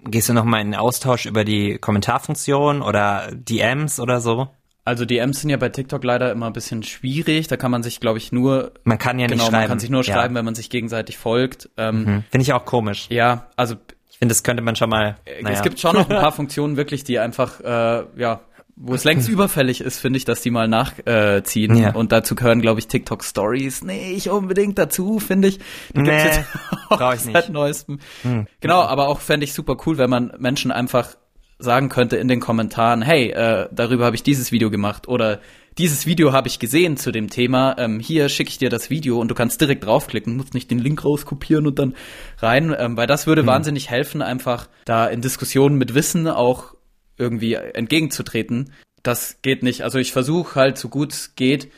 Gehst 0.05 0.29
du 0.29 0.33
nochmal 0.33 0.61
in 0.61 0.69
den 0.69 0.81
Austausch 0.81 1.27
über 1.27 1.45
die 1.45 1.79
Kommentarfunktion 1.79 2.83
oder 2.83 3.29
DMs 3.33 4.01
oder 4.01 4.21
so? 4.21 4.49
Also 4.85 5.05
DMs 5.05 5.41
sind 5.41 5.51
ja 5.51 5.57
bei 5.57 5.69
TikTok 5.69 6.03
leider 6.05 6.33
immer 6.33 6.47
ein 6.47 6.53
bisschen 6.53 6.83
schwierig. 6.83 7.49
Da 7.49 7.57
kann 7.57 7.71
man 7.71 7.83
sich, 7.83 8.01
glaube 8.01 8.19
ich, 8.19 8.33
nur 8.33 8.73
man 8.85 8.99
kann 8.99 9.19
ja 9.19 9.27
nicht 9.27 9.33
genau, 9.33 9.45
schreiben. 9.45 9.57
man 9.59 9.69
kann 9.69 9.79
sich 9.79 9.91
nur 9.91 10.05
schreiben, 10.05 10.35
ja. 10.35 10.39
wenn 10.39 10.45
man 10.45 10.55
sich 10.55 10.71
gegenseitig 10.71 11.19
folgt. 11.19 11.69
Ähm, 11.77 11.97
mhm. 11.97 12.25
Finde 12.31 12.43
ich 12.43 12.53
auch 12.53 12.65
komisch. 12.65 13.07
Ja, 13.11 13.49
also 13.57 13.77
ich 14.11 14.19
finde, 14.19 14.33
das 14.33 14.43
könnte 14.43 14.63
man 14.63 14.77
schon 14.77 14.89
mal. 14.89 15.19
Naja. 15.43 15.55
Es 15.55 15.63
gibt 15.63 15.81
schon 15.81 15.95
noch 15.95 16.09
ein 16.09 16.17
paar 16.17 16.33
Funktionen 16.33 16.77
wirklich, 16.77 17.05
die 17.05 17.19
einfach 17.19 17.61
äh, 17.61 18.05
ja 18.17 18.41
wo 18.83 18.95
es 18.95 19.05
längst 19.05 19.29
überfällig 19.29 19.83
ist, 19.83 20.01
finde 20.01 20.17
ich, 20.17 20.25
dass 20.25 20.41
die 20.41 20.51
mal 20.51 20.67
nachziehen. 20.67 21.77
Äh, 21.77 21.83
ja. 21.83 21.95
Und 21.95 22.13
dazu 22.13 22.35
gehören, 22.35 22.61
glaube 22.61 22.81
ich, 22.81 22.89
TikTok 22.89 23.23
Stories 23.23 23.83
nicht 23.83 24.29
unbedingt 24.29 24.79
dazu, 24.79 25.19
finde 25.19 25.49
ich. 25.49 25.59
Die 25.95 26.01
nee, 26.01 26.11
gibt's 26.11 26.25
jetzt 26.25 26.49
auch 26.89 27.15
ich 27.15 27.25
nicht. 27.25 27.35
seit 27.35 27.51
neuestem. 27.51 28.01
Hm. 28.23 28.47
Genau, 28.61 28.81
aber 28.83 29.09
auch 29.09 29.21
fände 29.21 29.45
ich 29.45 29.53
super 29.53 29.77
cool, 29.87 29.99
wenn 29.99 30.11
man 30.11 30.33
Menschen 30.39 30.73
einfach 30.73 31.15
sagen 31.59 31.91
könnte 31.91 32.17
in 32.17 32.27
den 32.27 32.41
Kommentaren, 32.41 33.03
hey, 33.03 33.31
äh, 33.31 33.69
darüber 33.71 34.07
habe 34.07 34.17
ich 34.17 34.23
dieses 34.23 34.51
Video 34.51 34.71
gemacht 34.71 35.09
oder 35.09 35.41
dieses 35.77 36.07
Video 36.07 36.33
habe 36.33 36.49
ich 36.49 36.59
gesehen 36.59 36.97
zu 36.97 37.13
dem 37.13 37.29
Thema. 37.29 37.77
Ähm, 37.79 38.01
hier 38.01 38.31
schicke 38.31 38.49
ich 38.49 38.59
dir 38.59 38.71
das 38.71 38.89
Video 38.89 39.21
und 39.21 39.31
du 39.31 39.35
kannst 39.35 39.61
direkt 39.61 39.85
draufklicken, 39.85 40.37
musst 40.37 40.55
nicht 40.55 40.71
den 40.71 40.79
Link 40.79 41.05
rauskopieren 41.05 41.67
und 41.67 41.79
dann 41.79 41.95
rein, 42.39 42.75
ähm, 42.77 42.97
weil 42.97 43.07
das 43.07 43.27
würde 43.27 43.43
hm. 43.43 43.49
wahnsinnig 43.49 43.91
helfen, 43.91 44.23
einfach 44.23 44.69
da 44.87 45.07
in 45.07 45.21
Diskussionen 45.21 45.77
mit 45.77 45.95
Wissen 45.95 46.27
auch 46.29 46.75
irgendwie 47.21 47.55
entgegenzutreten. 47.55 48.73
Das 49.03 49.39
geht 49.43 49.63
nicht. 49.63 49.83
Also 49.83 49.99
ich 49.99 50.13
versuche 50.13 50.59
halt 50.59 50.79
so 50.79 50.89
gut 50.89 51.13
es 51.13 51.35
geht, 51.37 51.71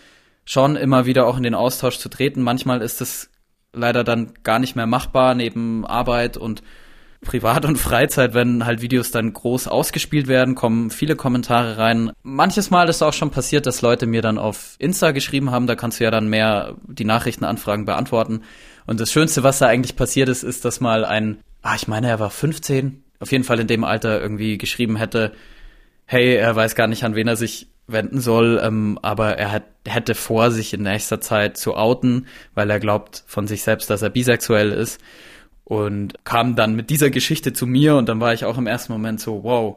schon 0.44 0.76
immer 0.76 1.06
wieder 1.06 1.26
auch 1.26 1.36
in 1.36 1.42
den 1.42 1.54
Austausch 1.54 1.98
zu 1.98 2.08
treten. 2.08 2.42
Manchmal 2.42 2.80
ist 2.82 3.00
es 3.00 3.30
leider 3.72 4.04
dann 4.04 4.32
gar 4.42 4.58
nicht 4.58 4.76
mehr 4.76 4.86
machbar 4.86 5.34
neben 5.34 5.86
Arbeit 5.86 6.36
und 6.36 6.62
Privat 7.24 7.64
und 7.64 7.76
Freizeit, 7.76 8.34
wenn 8.34 8.66
halt 8.66 8.82
Videos 8.82 9.12
dann 9.12 9.32
groß 9.32 9.68
ausgespielt 9.68 10.26
werden, 10.26 10.56
kommen 10.56 10.90
viele 10.90 11.14
Kommentare 11.14 11.78
rein. 11.78 12.10
Manches 12.24 12.70
Mal 12.70 12.88
ist 12.88 13.00
auch 13.00 13.12
schon 13.12 13.30
passiert, 13.30 13.66
dass 13.66 13.80
Leute 13.80 14.06
mir 14.06 14.22
dann 14.22 14.38
auf 14.38 14.74
Insta 14.80 15.12
geschrieben 15.12 15.52
haben, 15.52 15.68
da 15.68 15.76
kannst 15.76 16.00
du 16.00 16.04
ja 16.04 16.10
dann 16.10 16.26
mehr 16.26 16.74
die 16.84 17.04
Nachrichtenanfragen 17.04 17.84
beantworten. 17.84 18.42
Und 18.86 18.98
das 18.98 19.12
Schönste, 19.12 19.44
was 19.44 19.60
da 19.60 19.66
eigentlich 19.66 19.94
passiert 19.94 20.28
ist, 20.28 20.42
ist, 20.42 20.64
dass 20.64 20.80
mal 20.80 21.04
ein 21.04 21.38
ah, 21.62 21.74
ich 21.76 21.88
meine, 21.88 22.08
er 22.08 22.20
war 22.20 22.30
15, 22.30 23.02
auf 23.22 23.32
jeden 23.32 23.44
Fall 23.44 23.60
in 23.60 23.68
dem 23.68 23.84
Alter 23.84 24.20
irgendwie 24.20 24.58
geschrieben 24.58 24.96
hätte, 24.96 25.32
hey, 26.06 26.34
er 26.34 26.54
weiß 26.54 26.74
gar 26.74 26.88
nicht, 26.88 27.04
an 27.04 27.14
wen 27.14 27.28
er 27.28 27.36
sich 27.36 27.68
wenden 27.86 28.20
soll, 28.20 28.60
ähm, 28.62 28.98
aber 29.00 29.38
er 29.38 29.52
hat, 29.52 29.64
hätte 29.86 30.14
vor, 30.14 30.50
sich 30.50 30.74
in 30.74 30.82
nächster 30.82 31.20
Zeit 31.20 31.56
zu 31.56 31.74
outen, 31.76 32.26
weil 32.54 32.68
er 32.68 32.80
glaubt 32.80 33.22
von 33.26 33.46
sich 33.46 33.62
selbst, 33.62 33.90
dass 33.90 34.02
er 34.02 34.10
bisexuell 34.10 34.72
ist 34.72 35.00
und 35.64 36.24
kam 36.24 36.56
dann 36.56 36.74
mit 36.74 36.90
dieser 36.90 37.10
Geschichte 37.10 37.52
zu 37.52 37.66
mir 37.66 37.96
und 37.96 38.08
dann 38.08 38.20
war 38.20 38.34
ich 38.34 38.44
auch 38.44 38.58
im 38.58 38.66
ersten 38.66 38.92
Moment 38.92 39.20
so, 39.20 39.44
wow, 39.44 39.76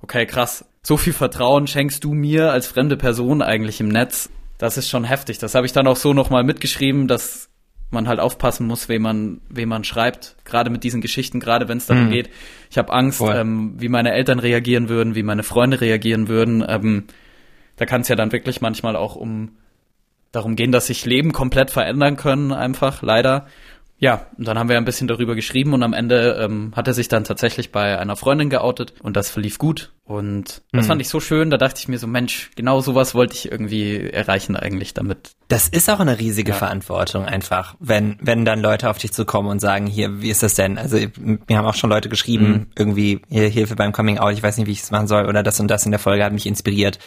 okay, 0.00 0.24
krass, 0.24 0.64
so 0.82 0.96
viel 0.96 1.12
Vertrauen 1.12 1.66
schenkst 1.66 2.04
du 2.04 2.14
mir 2.14 2.52
als 2.52 2.66
fremde 2.66 2.96
Person 2.96 3.42
eigentlich 3.42 3.80
im 3.80 3.88
Netz. 3.88 4.30
Das 4.58 4.78
ist 4.78 4.88
schon 4.88 5.02
heftig. 5.02 5.38
Das 5.38 5.54
habe 5.54 5.66
ich 5.66 5.72
dann 5.72 5.88
auch 5.88 5.96
so 5.96 6.12
nochmal 6.12 6.44
mitgeschrieben, 6.44 7.08
dass 7.08 7.48
man 7.90 8.08
halt 8.08 8.20
aufpassen 8.20 8.66
muss, 8.66 8.88
wem 8.88 9.02
man, 9.02 9.40
wem 9.48 9.68
man 9.68 9.84
schreibt, 9.84 10.36
gerade 10.44 10.70
mit 10.70 10.84
diesen 10.84 11.00
Geschichten, 11.00 11.40
gerade 11.40 11.68
wenn 11.68 11.78
es 11.78 11.86
darum 11.86 12.06
mhm. 12.06 12.10
geht. 12.10 12.30
Ich 12.70 12.78
habe 12.78 12.92
Angst, 12.92 13.20
ähm, 13.20 13.74
wie 13.78 13.88
meine 13.88 14.12
Eltern 14.12 14.38
reagieren 14.38 14.88
würden, 14.88 15.14
wie 15.14 15.22
meine 15.22 15.42
Freunde 15.42 15.80
reagieren 15.80 16.28
würden. 16.28 16.64
Ähm, 16.66 17.04
da 17.76 17.86
kann 17.86 18.02
es 18.02 18.08
ja 18.08 18.16
dann 18.16 18.32
wirklich 18.32 18.60
manchmal 18.60 18.96
auch 18.96 19.16
um 19.16 19.50
darum 20.32 20.56
gehen, 20.56 20.72
dass 20.72 20.88
sich 20.88 21.04
Leben 21.06 21.32
komplett 21.32 21.70
verändern 21.70 22.16
können, 22.16 22.52
einfach, 22.52 23.02
leider. 23.02 23.46
Ja, 23.98 24.26
und 24.36 24.46
dann 24.46 24.58
haben 24.58 24.68
wir 24.68 24.76
ein 24.76 24.84
bisschen 24.84 25.06
darüber 25.06 25.34
geschrieben 25.34 25.72
und 25.72 25.82
am 25.82 25.92
Ende 25.92 26.38
ähm, 26.40 26.72
hat 26.74 26.88
er 26.88 26.94
sich 26.94 27.08
dann 27.08 27.24
tatsächlich 27.24 27.70
bei 27.70 27.98
einer 27.98 28.16
Freundin 28.16 28.50
geoutet 28.50 28.94
und 29.00 29.16
das 29.16 29.30
verlief 29.30 29.58
gut. 29.58 29.92
Und 30.04 30.62
das 30.72 30.84
mhm. 30.84 30.88
fand 30.88 31.00
ich 31.00 31.08
so 31.08 31.20
schön, 31.20 31.48
da 31.48 31.56
dachte 31.56 31.78
ich 31.78 31.88
mir 31.88 31.98
so, 31.98 32.06
Mensch, 32.06 32.50
genau 32.56 32.80
sowas 32.80 33.14
wollte 33.14 33.34
ich 33.34 33.50
irgendwie 33.50 33.98
erreichen 34.00 34.56
eigentlich 34.56 34.92
damit. 34.92 35.30
Das 35.48 35.68
ist 35.68 35.88
auch 35.88 36.00
eine 36.00 36.18
riesige 36.18 36.52
ja. 36.52 36.58
Verantwortung 36.58 37.24
einfach, 37.24 37.76
wenn, 37.78 38.18
wenn 38.20 38.44
dann 38.44 38.60
Leute 38.60 38.90
auf 38.90 38.98
dich 38.98 39.12
zukommen 39.12 39.48
und 39.48 39.60
sagen, 39.60 39.86
hier, 39.86 40.20
wie 40.20 40.28
ist 40.28 40.42
das 40.42 40.54
denn? 40.54 40.76
Also 40.76 40.98
mir 41.16 41.56
haben 41.56 41.66
auch 41.66 41.74
schon 41.74 41.88
Leute 41.88 42.08
geschrieben, 42.08 42.48
mhm. 42.48 42.66
irgendwie, 42.76 43.22
hier, 43.30 43.48
Hilfe 43.48 43.76
beim 43.76 43.92
Coming 43.92 44.18
Out, 44.18 44.34
ich 44.34 44.42
weiß 44.42 44.58
nicht, 44.58 44.66
wie 44.66 44.72
ich 44.72 44.82
es 44.82 44.90
machen 44.90 45.06
soll 45.06 45.26
oder 45.26 45.42
das 45.42 45.60
und 45.60 45.68
das 45.68 45.86
in 45.86 45.92
der 45.92 46.00
Folge 46.00 46.24
hat 46.24 46.32
mich 46.32 46.46
inspiriert. 46.46 46.98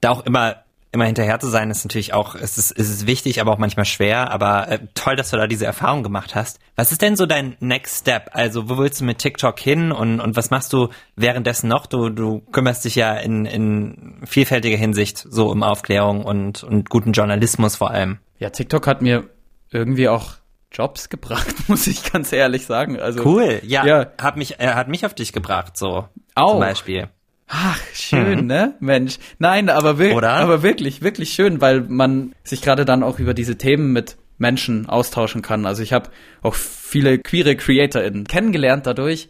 Da 0.00 0.10
auch 0.10 0.24
immer 0.26 0.63
immer 0.94 1.04
hinterher 1.04 1.38
zu 1.40 1.48
sein, 1.48 1.70
ist 1.70 1.84
natürlich 1.84 2.14
auch, 2.14 2.34
es 2.34 2.56
ist, 2.56 2.70
es 2.70 2.88
ist 2.88 3.06
wichtig, 3.06 3.40
aber 3.40 3.52
auch 3.52 3.58
manchmal 3.58 3.84
schwer. 3.84 4.30
Aber 4.30 4.68
äh, 4.68 4.78
toll, 4.94 5.16
dass 5.16 5.30
du 5.30 5.36
da 5.36 5.46
diese 5.46 5.66
Erfahrung 5.66 6.02
gemacht 6.02 6.34
hast. 6.34 6.58
Was 6.76 6.92
ist 6.92 7.02
denn 7.02 7.16
so 7.16 7.26
dein 7.26 7.56
Next 7.60 8.00
Step? 8.00 8.30
Also, 8.32 8.68
wo 8.68 8.78
willst 8.78 9.00
du 9.00 9.04
mit 9.04 9.18
TikTok 9.18 9.58
hin 9.58 9.92
und, 9.92 10.20
und 10.20 10.36
was 10.36 10.50
machst 10.50 10.72
du 10.72 10.88
währenddessen 11.16 11.68
noch? 11.68 11.86
Du, 11.86 12.08
du 12.08 12.40
kümmerst 12.52 12.84
dich 12.84 12.94
ja 12.94 13.14
in, 13.14 13.44
in 13.44 14.22
vielfältiger 14.24 14.76
Hinsicht 14.76 15.18
so 15.18 15.50
um 15.50 15.62
Aufklärung 15.62 16.24
und, 16.24 16.62
und 16.62 16.88
guten 16.88 17.12
Journalismus 17.12 17.76
vor 17.76 17.90
allem. 17.90 18.18
Ja, 18.38 18.50
TikTok 18.50 18.86
hat 18.86 19.02
mir 19.02 19.24
irgendwie 19.70 20.08
auch 20.08 20.34
Jobs 20.70 21.08
gebracht, 21.08 21.54
muss 21.68 21.86
ich 21.86 22.10
ganz 22.12 22.32
ehrlich 22.32 22.66
sagen. 22.66 22.98
Also 22.98 23.24
cool, 23.24 23.60
ja, 23.64 23.84
ja. 23.84 24.06
hat 24.20 24.36
mich, 24.36 24.60
er 24.60 24.74
hat 24.74 24.88
mich 24.88 25.04
auf 25.04 25.14
dich 25.14 25.32
gebracht, 25.32 25.76
so 25.76 26.08
auch. 26.34 26.52
zum 26.52 26.60
Beispiel. 26.60 27.08
Ach, 27.46 27.78
schön, 27.92 28.42
mhm. 28.42 28.46
ne? 28.46 28.74
Mensch. 28.80 29.18
Nein, 29.38 29.68
aber, 29.68 29.98
wir 29.98 30.14
Oder? 30.16 30.32
aber 30.32 30.62
wirklich, 30.62 31.02
wirklich 31.02 31.32
schön, 31.32 31.60
weil 31.60 31.82
man 31.82 32.32
sich 32.42 32.62
gerade 32.62 32.84
dann 32.84 33.02
auch 33.02 33.18
über 33.18 33.34
diese 33.34 33.56
Themen 33.56 33.92
mit 33.92 34.16
Menschen 34.38 34.88
austauschen 34.88 35.42
kann. 35.42 35.66
Also 35.66 35.82
ich 35.82 35.92
habe 35.92 36.10
auch 36.42 36.54
viele 36.54 37.18
queere 37.18 37.54
CreatorInnen 37.56 38.26
kennengelernt 38.26 38.86
dadurch. 38.86 39.28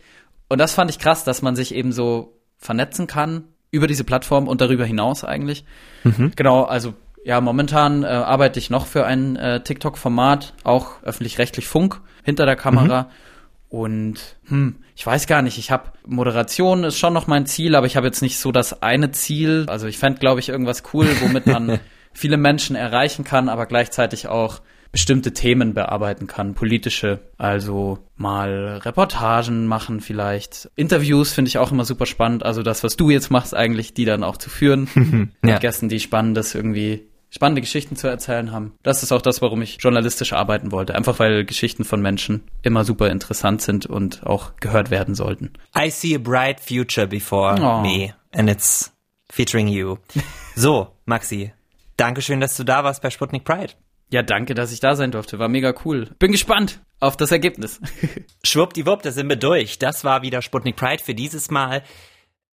Und 0.48 0.58
das 0.58 0.74
fand 0.74 0.90
ich 0.90 0.98
krass, 0.98 1.24
dass 1.24 1.42
man 1.42 1.56
sich 1.56 1.74
eben 1.74 1.92
so 1.92 2.38
vernetzen 2.58 3.06
kann 3.06 3.44
über 3.70 3.86
diese 3.86 4.04
Plattform 4.04 4.48
und 4.48 4.60
darüber 4.60 4.84
hinaus 4.84 5.24
eigentlich. 5.24 5.64
Mhm. 6.04 6.32
Genau, 6.36 6.62
also 6.62 6.94
ja, 7.24 7.40
momentan 7.40 8.04
äh, 8.04 8.06
arbeite 8.06 8.58
ich 8.58 8.70
noch 8.70 8.86
für 8.86 9.06
ein 9.06 9.36
äh, 9.36 9.62
TikTok-Format, 9.62 10.54
auch 10.62 11.02
öffentlich-rechtlich 11.02 11.66
Funk 11.66 12.00
hinter 12.22 12.46
der 12.46 12.56
Kamera. 12.56 13.02
Mhm. 13.02 13.78
Und 13.78 14.36
hm, 14.46 14.76
ich 14.96 15.06
weiß 15.06 15.26
gar 15.26 15.42
nicht, 15.42 15.58
ich 15.58 15.70
habe 15.70 15.92
Moderation 16.06 16.84
ist 16.84 16.98
schon 16.98 17.12
noch 17.12 17.26
mein 17.26 17.46
Ziel, 17.46 17.74
aber 17.74 17.86
ich 17.86 17.96
habe 17.96 18.06
jetzt 18.06 18.22
nicht 18.22 18.38
so 18.38 18.52
das 18.52 18.82
eine 18.82 19.10
Ziel. 19.10 19.64
Also 19.68 19.86
ich 19.86 19.98
fände, 19.98 20.20
glaube 20.20 20.40
ich, 20.40 20.48
irgendwas 20.48 20.84
cool, 20.92 21.08
womit 21.20 21.46
man 21.46 21.80
viele 22.12 22.36
Menschen 22.36 22.76
erreichen 22.76 23.24
kann, 23.24 23.48
aber 23.48 23.66
gleichzeitig 23.66 24.28
auch 24.28 24.60
bestimmte 24.92 25.32
Themen 25.32 25.74
bearbeiten 25.74 26.28
kann, 26.28 26.54
politische, 26.54 27.18
also 27.36 27.98
mal 28.16 28.80
Reportagen 28.84 29.66
machen 29.66 30.00
vielleicht. 30.00 30.70
Interviews 30.76 31.32
finde 31.32 31.48
ich 31.48 31.58
auch 31.58 31.72
immer 31.72 31.84
super 31.84 32.06
spannend, 32.06 32.44
also 32.44 32.62
das, 32.62 32.84
was 32.84 32.94
du 32.94 33.10
jetzt 33.10 33.28
machst 33.28 33.56
eigentlich, 33.56 33.94
die 33.94 34.04
dann 34.04 34.22
auch 34.22 34.36
zu 34.36 34.50
führen. 34.50 34.88
ja. 34.94 35.54
Mit 35.54 35.60
Gästen, 35.60 35.88
die 35.88 35.98
Spannendes 35.98 36.54
irgendwie 36.54 37.08
spannende 37.34 37.60
Geschichten 37.60 37.96
zu 37.96 38.06
erzählen 38.06 38.52
haben. 38.52 38.78
Das 38.82 39.02
ist 39.02 39.10
auch 39.10 39.22
das, 39.22 39.42
warum 39.42 39.60
ich 39.62 39.78
journalistisch 39.80 40.32
arbeiten 40.32 40.70
wollte. 40.70 40.94
Einfach 40.94 41.18
weil 41.18 41.44
Geschichten 41.44 41.84
von 41.84 42.00
Menschen 42.00 42.44
immer 42.62 42.84
super 42.84 43.10
interessant 43.10 43.60
sind 43.60 43.86
und 43.86 44.24
auch 44.24 44.52
gehört 44.60 44.90
werden 44.90 45.14
sollten. 45.14 45.52
I 45.76 45.90
see 45.90 46.14
a 46.14 46.18
bright 46.18 46.60
future 46.60 47.06
before 47.06 47.60
oh. 47.60 47.80
me 47.80 48.14
and 48.32 48.48
it's 48.48 48.92
featuring 49.30 49.68
you. 49.68 49.96
So, 50.56 50.92
Maxi, 51.04 51.52
Dankeschön, 51.96 52.40
dass 52.40 52.56
du 52.56 52.62
da 52.62 52.84
warst 52.84 53.02
bei 53.02 53.10
Sputnik 53.10 53.44
Pride. 53.44 53.72
Ja, 54.10 54.22
danke, 54.22 54.54
dass 54.54 54.70
ich 54.70 54.78
da 54.78 54.94
sein 54.94 55.10
durfte. 55.10 55.40
War 55.40 55.48
mega 55.48 55.74
cool. 55.84 56.10
Bin 56.20 56.30
gespannt 56.30 56.80
auf 57.00 57.16
das 57.16 57.32
Ergebnis. 57.32 57.80
Schwuppdiwupp, 58.44 59.02
da 59.02 59.10
sind 59.10 59.28
wir 59.28 59.36
durch. 59.36 59.80
Das 59.80 60.04
war 60.04 60.22
wieder 60.22 60.42
Sputnik 60.42 60.76
Pride 60.76 61.02
für 61.02 61.14
dieses 61.14 61.50
Mal. 61.50 61.82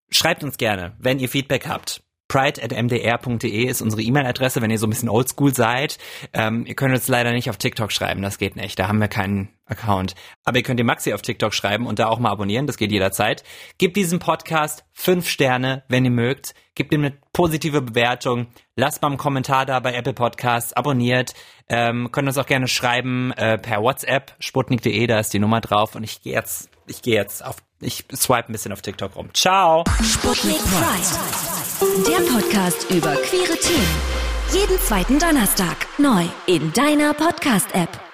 Schreibt 0.10 0.44
uns 0.44 0.58
gerne, 0.58 0.96
wenn 0.98 1.20
ihr 1.20 1.30
Feedback 1.30 1.68
habt 1.68 2.02
pride.mdr.de 2.32 3.66
ist 3.66 3.82
unsere 3.82 4.02
E-Mail-Adresse, 4.02 4.62
wenn 4.62 4.72
ihr 4.72 4.78
so 4.78 4.88
ein 4.88 4.90
bisschen 4.90 5.10
oldschool 5.10 5.54
seid. 5.54 5.98
Ähm, 6.32 6.66
ihr 6.66 6.76
könnt 6.76 6.94
uns 6.94 7.10
leider 7.10 7.34
nicht 7.34 7.50
auf 7.50 7.58
TikTok 7.58 7.92
schreiben, 7.92 8.22
das 8.22 8.38
geht 8.38 8.56
nicht, 8.56 8.80
da 8.80 8.88
haben 8.88 9.00
wir 9.00 9.10
keinen 9.10 9.50
Account. 9.66 10.16
Aber 10.46 10.56
ihr 10.56 10.64
könnt 10.64 10.80
die 10.80 10.86
Maxi 10.86 11.12
auf 11.14 11.22
TikTok 11.22 11.54
schreiben 11.54 11.88
und 11.88 12.00
da 12.00 12.08
auch 12.08 12.20
mal 12.20 12.32
abonnieren, 12.32 12.68
das 12.68 12.78
geht 12.78 12.90
jederzeit. 12.90 13.44
Gebt 13.78 13.98
diesem 13.98 14.20
Podcast 14.20 14.86
fünf 14.94 15.28
Sterne, 15.28 15.84
wenn 15.90 16.06
ihr 16.06 16.12
mögt. 16.12 16.56
Gebt 16.74 16.94
ihm 16.94 17.04
eine 17.04 17.18
positive 17.34 17.82
Bewertung. 17.82 18.48
Lasst 18.78 19.02
mal 19.02 19.10
einen 19.10 19.18
Kommentar 19.18 19.66
da 19.66 19.82
bei 19.82 19.94
Apple 19.94 20.14
Podcasts, 20.14 20.72
abonniert. 20.72 21.34
Ähm, 21.68 22.14
könnt 22.14 22.30
uns 22.30 22.38
auch 22.38 22.46
gerne 22.46 22.70
schreiben 22.70 23.34
äh, 23.34 23.58
per 23.58 23.82
WhatsApp, 23.82 24.38
sputnik.de, 24.40 25.06
da 25.06 25.20
ist 25.20 25.34
die 25.34 25.40
Nummer 25.40 25.60
drauf. 25.60 25.96
Und 25.96 26.06
ich 26.06 26.22
gehe 26.22 26.32
jetzt, 26.32 26.70
ich 26.88 27.02
gehe 27.02 27.16
jetzt 27.16 27.44
auf, 27.46 27.58
ich 27.82 28.06
swipe 28.16 28.50
ein 28.50 28.52
bisschen 28.52 28.72
auf 28.72 28.82
TikTok 28.82 29.16
rum. 29.16 29.30
Ciao! 29.34 29.84
Sputnik 30.02 30.60
Pride. 30.60 32.04
Der 32.08 32.32
Podcast 32.32 32.90
über 32.90 33.16
queere 33.16 33.58
Themen. 33.58 34.22
Jeden 34.54 34.80
zweiten 34.80 35.18
Donnerstag 35.18 35.88
neu 35.98 36.26
in 36.46 36.72
deiner 36.74 37.14
Podcast-App. 37.14 38.11